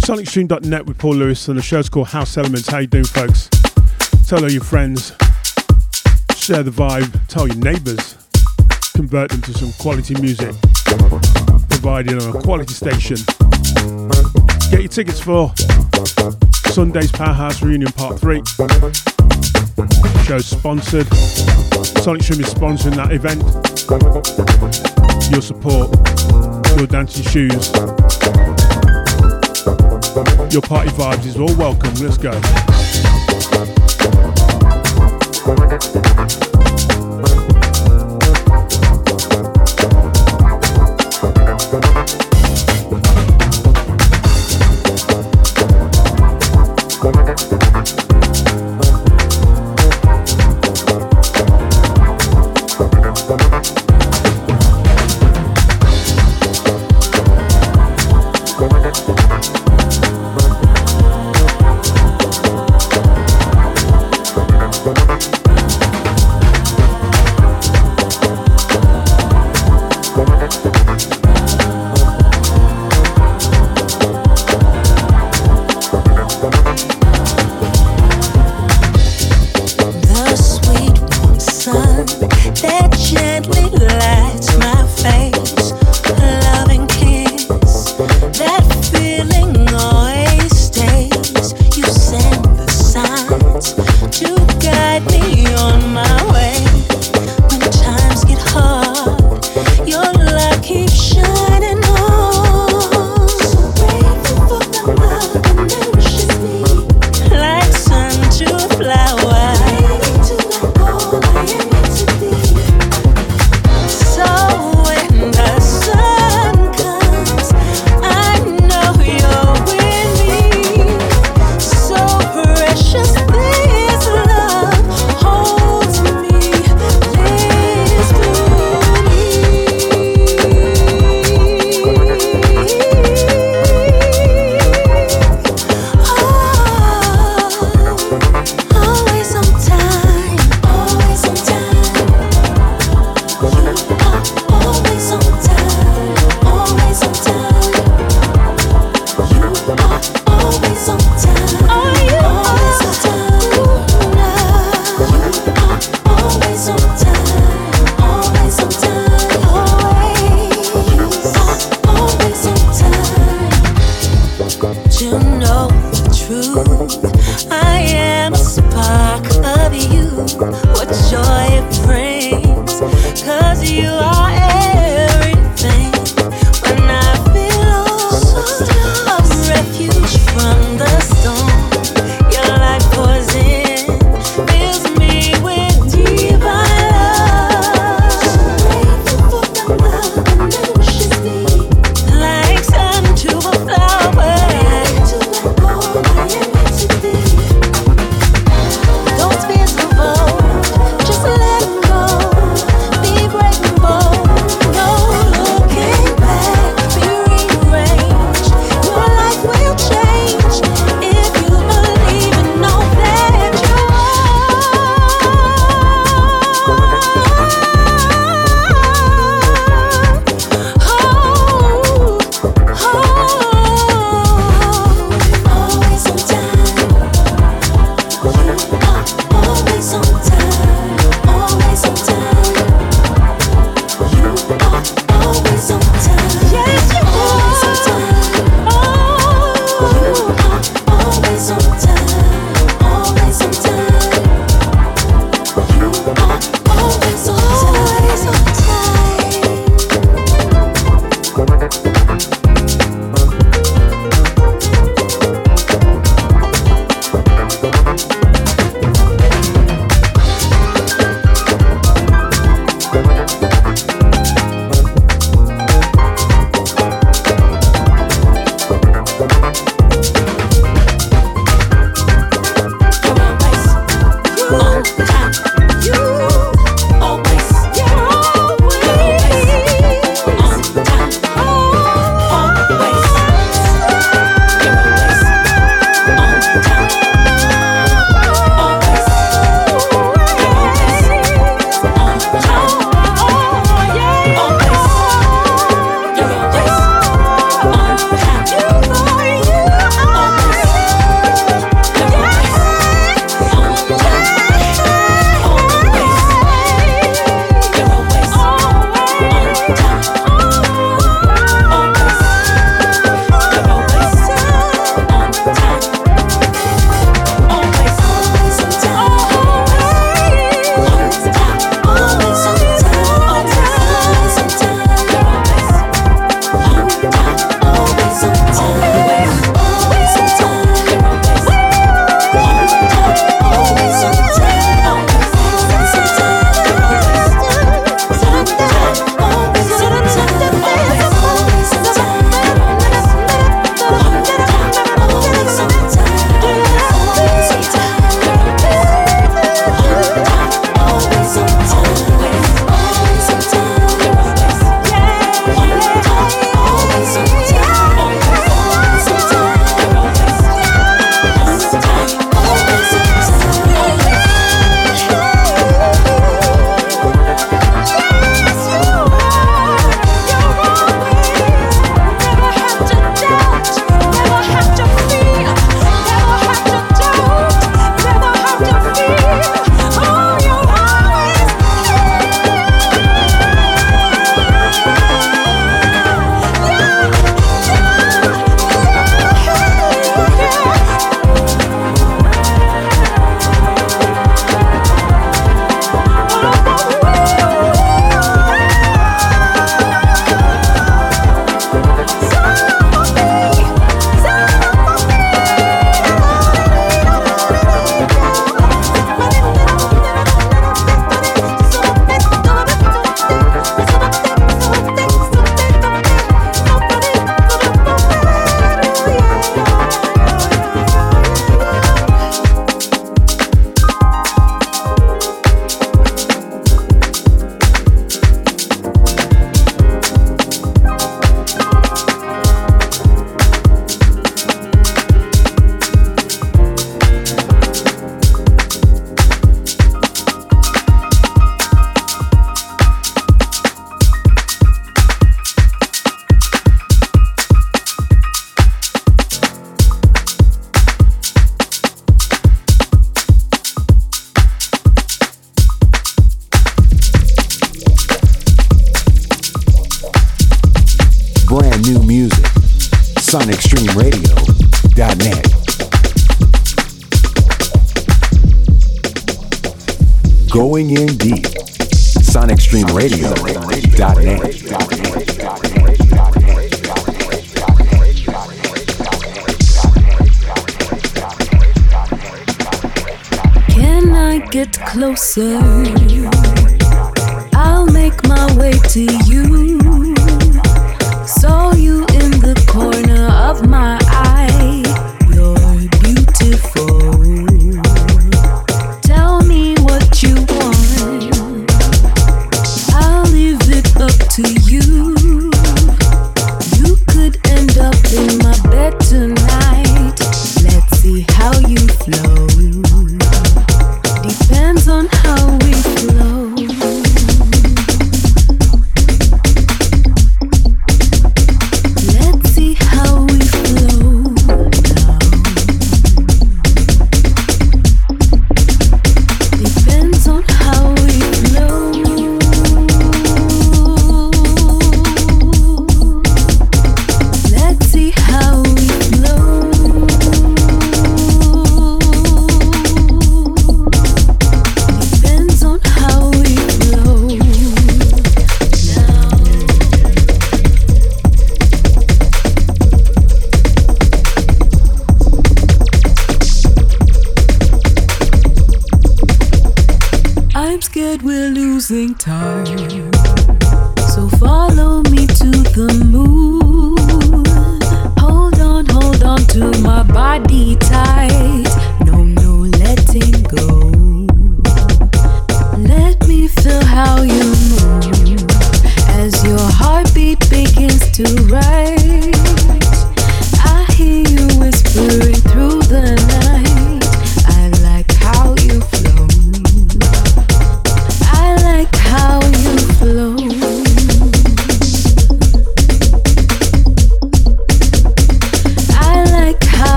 SonicStream.net 0.00 0.86
with 0.86 0.96
Paul 0.96 1.16
Lewis, 1.16 1.48
and 1.48 1.58
the 1.58 1.62
show's 1.62 1.90
called 1.90 2.08
House 2.08 2.38
Elements. 2.38 2.68
How 2.68 2.78
you 2.78 2.86
doing, 2.86 3.04
folks? 3.04 3.50
Tell 4.26 4.42
all 4.42 4.50
your 4.50 4.64
friends, 4.64 5.08
share 6.34 6.62
the 6.62 6.70
vibe, 6.70 7.26
tell 7.26 7.46
your 7.46 7.56
neighbours, 7.56 8.16
convert 8.94 9.30
them 9.30 9.42
to 9.42 9.52
some 9.52 9.72
quality 9.72 10.18
music 10.22 10.54
provided 11.68 12.22
on 12.22 12.34
a 12.34 12.40
quality 12.40 12.72
station. 12.72 13.18
Get 14.70 14.80
your 14.80 14.88
tickets 14.88 15.20
for 15.20 15.52
Sunday's 16.72 17.12
Powerhouse 17.12 17.62
Reunion 17.62 17.92
Part 17.92 18.18
3. 18.18 18.40
Show 19.76 20.38
sponsored. 20.38 21.06
Sonic 22.02 22.22
is 22.30 22.54
sponsoring 22.54 22.96
that 22.96 23.12
event. 23.12 23.42
Your 25.30 25.42
support, 25.42 25.90
your 26.78 26.86
dancing 26.86 27.24
shoes, 27.24 27.70
your 30.50 30.62
party 30.62 30.90
vibes 30.90 31.26
is 31.26 31.36
all 31.36 31.54
welcome. 31.56 31.92
Let's 31.96 32.16
go. 32.16 32.32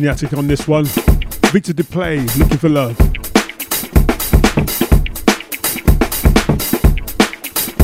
in 0.00 0.06
the 0.06 0.10
attic 0.10 0.32
on 0.32 0.46
this 0.46 0.66
one. 0.66 0.84
Victor 1.52 1.74
Duplaix, 1.74 2.38
looking 2.38 2.56
for 2.56 2.68
love. 2.70 2.96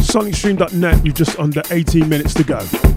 SonicStream.net, 0.03 1.03
we've 1.03 1.15
just 1.15 1.39
under 1.39 1.63
18 1.71 2.09
minutes 2.09 2.33
to 2.35 2.45
go. 2.45 2.96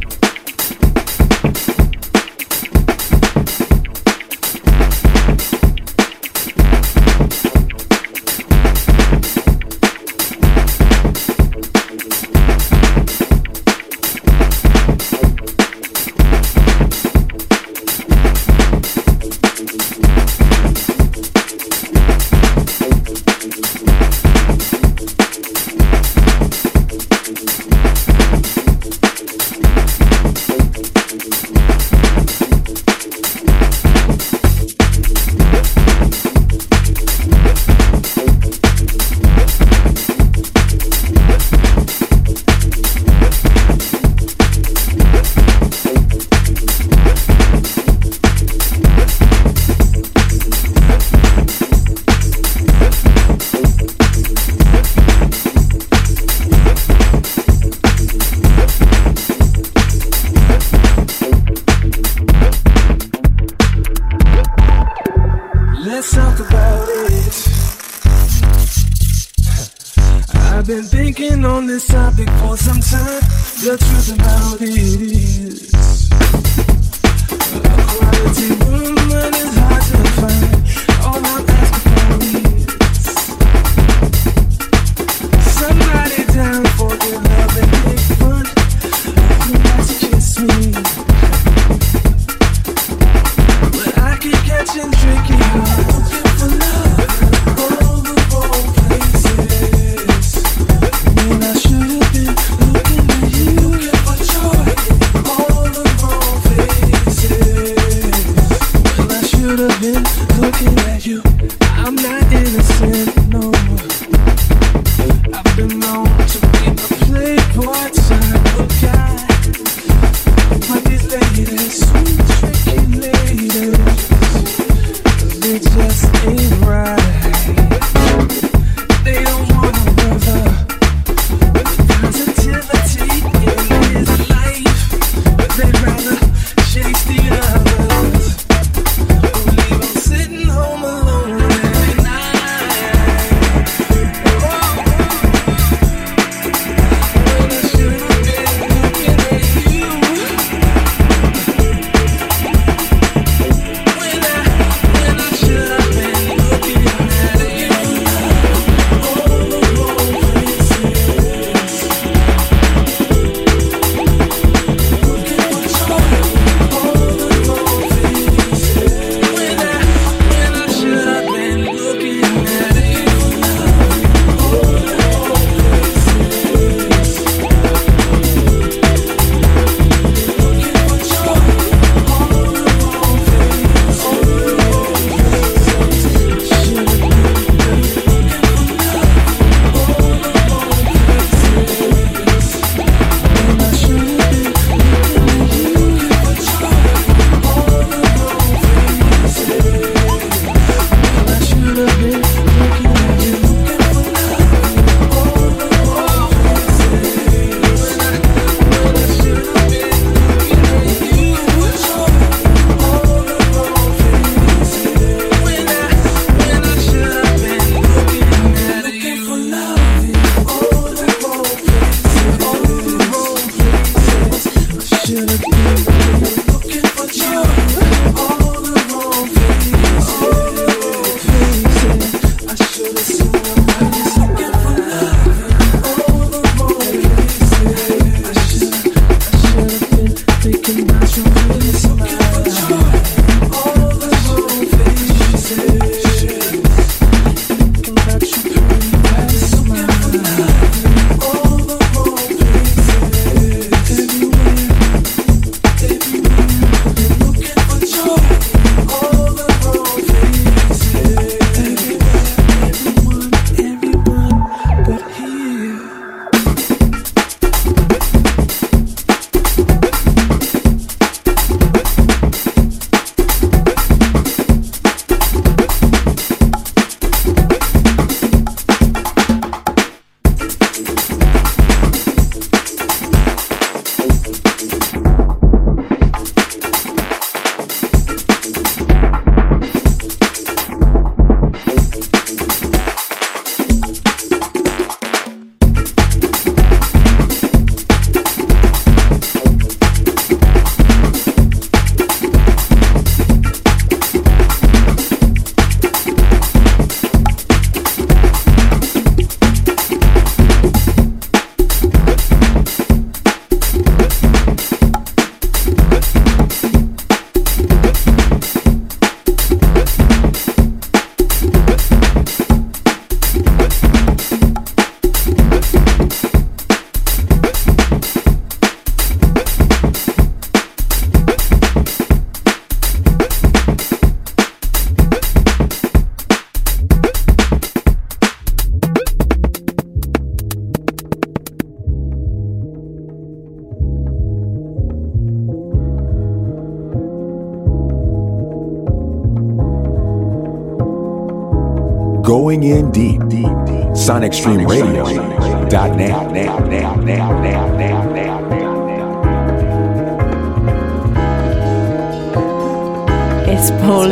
Paul 363.67 364.07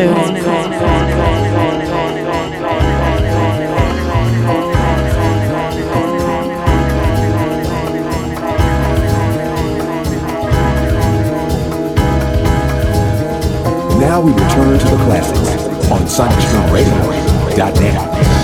Now 13.98 14.22
we 14.22 14.32
return 14.34 14.78
to 14.80 14.86
the 14.86 14.98
classics 15.06 15.50
on 15.92 16.02
SonicStreamRadio.net. 16.02 18.37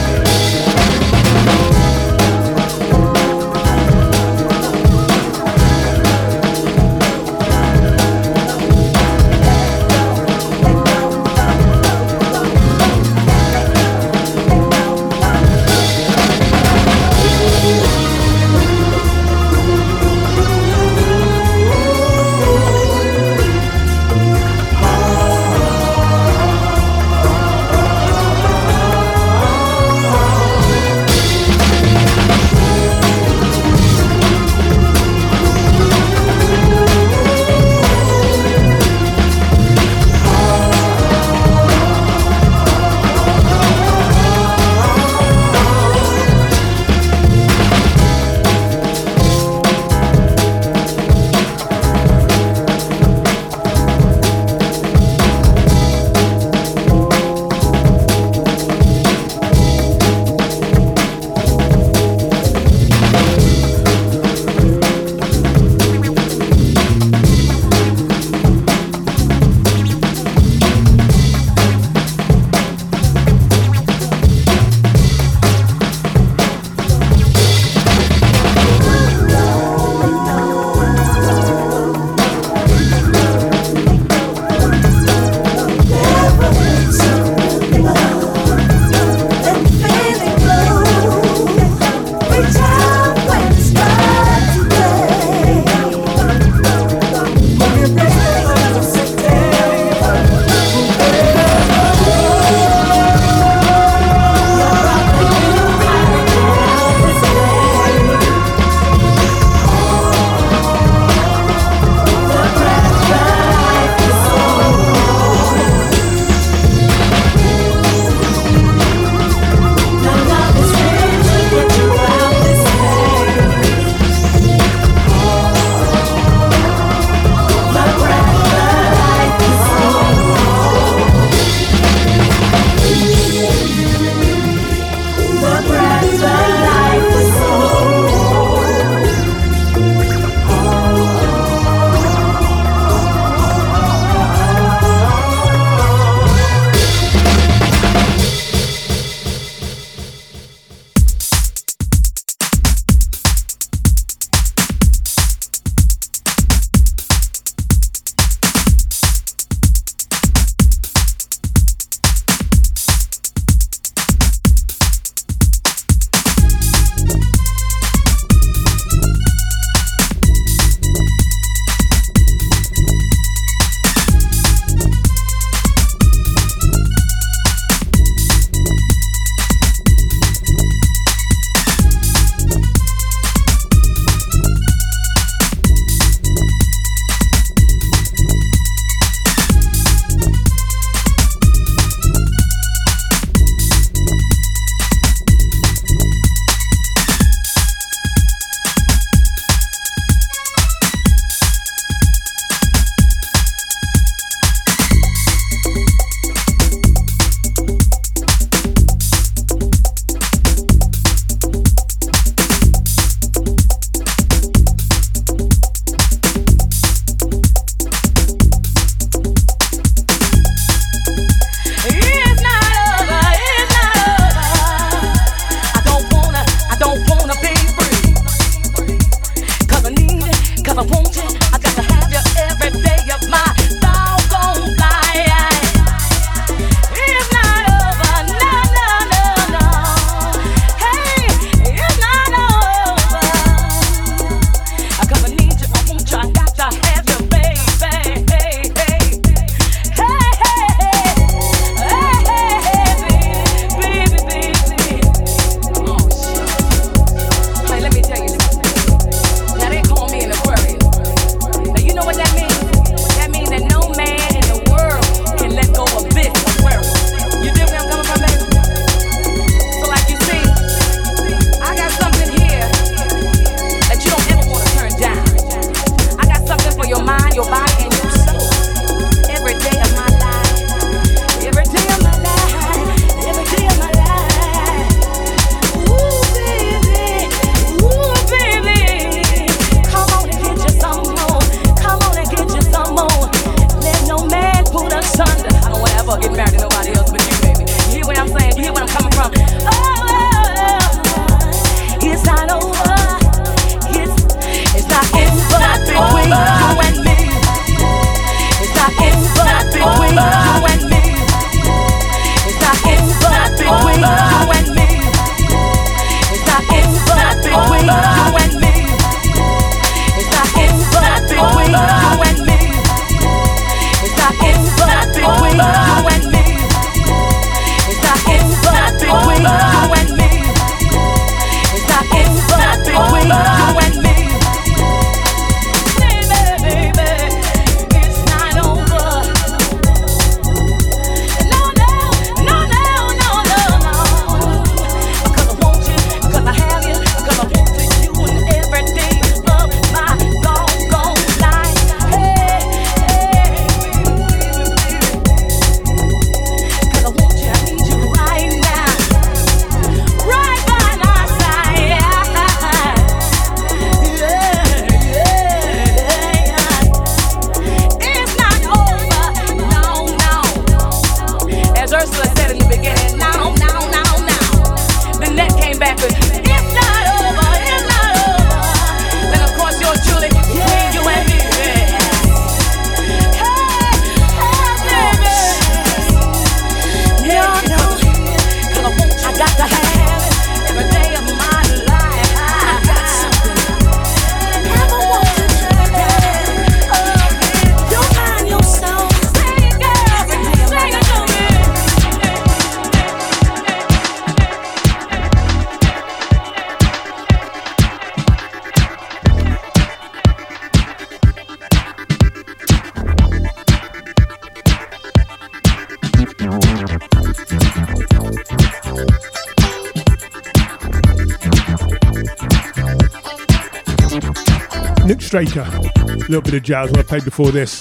little 426.33 426.51
bit 426.51 426.57
of 426.57 426.63
jazz 426.63 426.91
I 426.93 427.03
played 427.03 427.25
before 427.25 427.51
this. 427.51 427.79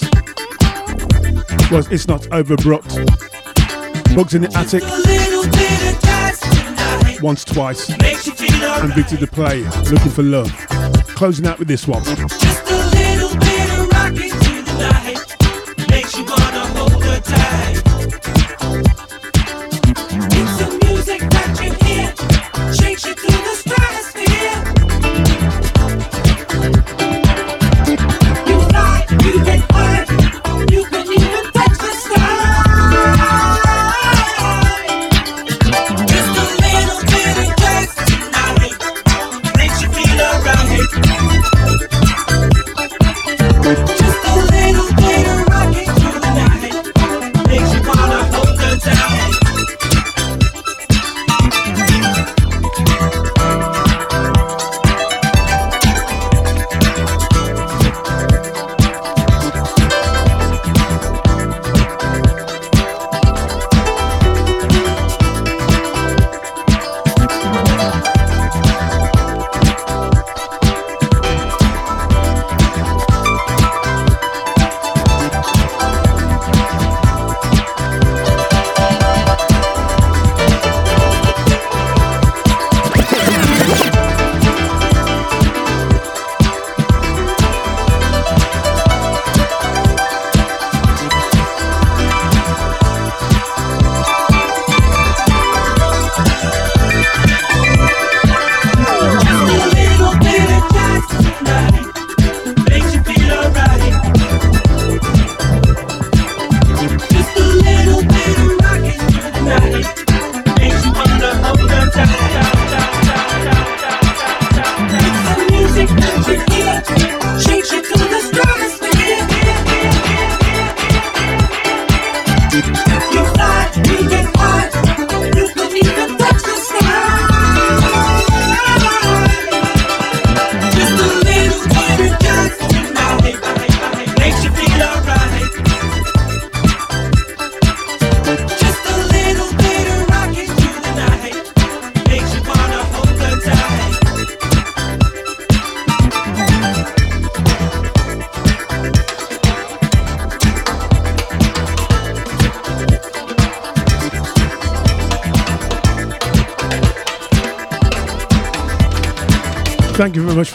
Was 1.71 1.91
It's 1.91 2.07
Not 2.07 2.21
Overbrooked. 2.29 3.03
Bugz 4.13 4.35
in 4.35 4.43
the 4.43 4.51
Attic. 4.55 4.83
Once, 7.23 7.43
twice. 7.43 7.89
And 7.89 8.93
Victor 8.93 9.15
Duplaix. 9.15 9.91
Looking 9.91 10.11
for 10.11 10.21
love. 10.21 10.51
Closing 11.15 11.47
out 11.47 11.57
with 11.57 11.67
this 11.67 11.87
one. 11.87 12.03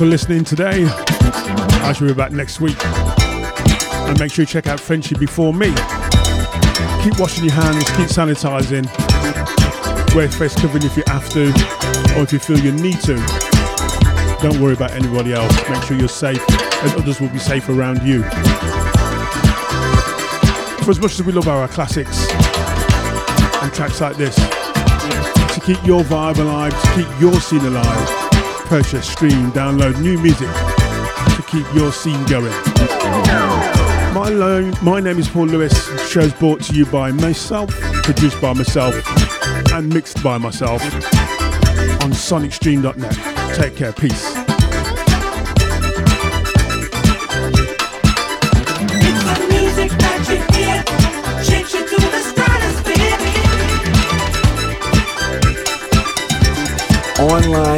Listening 0.08 0.42
today. 0.42 0.86
I 0.88 1.92
shall 1.92 2.08
be 2.08 2.14
back 2.14 2.32
next 2.32 2.60
week. 2.60 2.76
And 2.84 4.18
make 4.18 4.32
sure 4.32 4.42
you 4.42 4.46
check 4.46 4.66
out 4.66 4.80
Friendship 4.80 5.18
Before 5.18 5.52
Me. 5.52 5.68
Keep 7.02 7.18
washing 7.18 7.44
your 7.44 7.52
hands, 7.54 7.84
keep 7.90 8.08
sanitizing. 8.08 8.86
Wear 10.14 10.28
face 10.28 10.54
covering 10.54 10.84
if 10.84 10.96
you 10.96 11.02
have 11.08 11.28
to, 11.30 11.48
or 12.16 12.22
if 12.22 12.32
you 12.32 12.38
feel 12.38 12.58
you 12.58 12.72
need 12.72 13.00
to. 13.02 13.16
Don't 14.40 14.58
worry 14.60 14.74
about 14.74 14.92
anybody 14.92 15.32
else. 15.32 15.54
Make 15.68 15.82
sure 15.82 15.96
you're 15.96 16.08
safe, 16.08 16.42
and 16.82 16.92
others 17.00 17.20
will 17.20 17.28
be 17.28 17.38
safe 17.38 17.68
around 17.68 18.02
you. 18.02 18.22
For 20.84 20.90
as 20.90 21.00
much 21.00 21.12
as 21.18 21.22
we 21.22 21.32
love 21.32 21.48
our 21.48 21.68
classics 21.68 22.30
and 23.62 23.72
tracks 23.74 24.00
like 24.00 24.16
this, 24.16 24.36
to 24.36 25.60
keep 25.64 25.84
your 25.84 26.02
vibe 26.02 26.38
alive, 26.38 26.72
to 26.82 26.94
keep 26.94 27.20
your 27.20 27.38
scene 27.40 27.60
alive, 27.60 28.17
purchase, 28.68 29.08
stream, 29.08 29.50
download 29.52 29.98
new 30.00 30.18
music 30.18 30.48
to 31.36 31.42
keep 31.48 31.66
your 31.74 31.90
scene 31.90 32.22
going. 32.26 32.52
My, 34.12 34.28
lo- 34.28 34.70
my 34.82 35.00
name 35.00 35.18
is 35.18 35.26
Paul 35.26 35.46
Lewis. 35.46 35.72
Show's 36.08 36.34
brought 36.34 36.60
to 36.64 36.74
you 36.74 36.84
by 36.86 37.10
myself, 37.10 37.70
produced 38.02 38.38
by 38.42 38.52
myself, 38.52 38.94
and 39.72 39.92
mixed 39.92 40.22
by 40.22 40.36
myself 40.36 40.82
on 42.02 42.12
sonicstream.net. 42.12 43.54
Take 43.56 43.74
care. 43.74 43.92
Peace. 43.92 44.37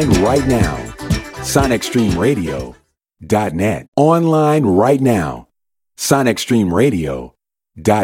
Online 0.01 0.23
right 0.23 0.47
now. 0.47 0.75
SonicStreamRadio.net. 1.41 3.87
Online 3.95 4.65
right 4.65 4.99
now. 5.01 5.47
SonicStreamRadio.net. 5.97 7.40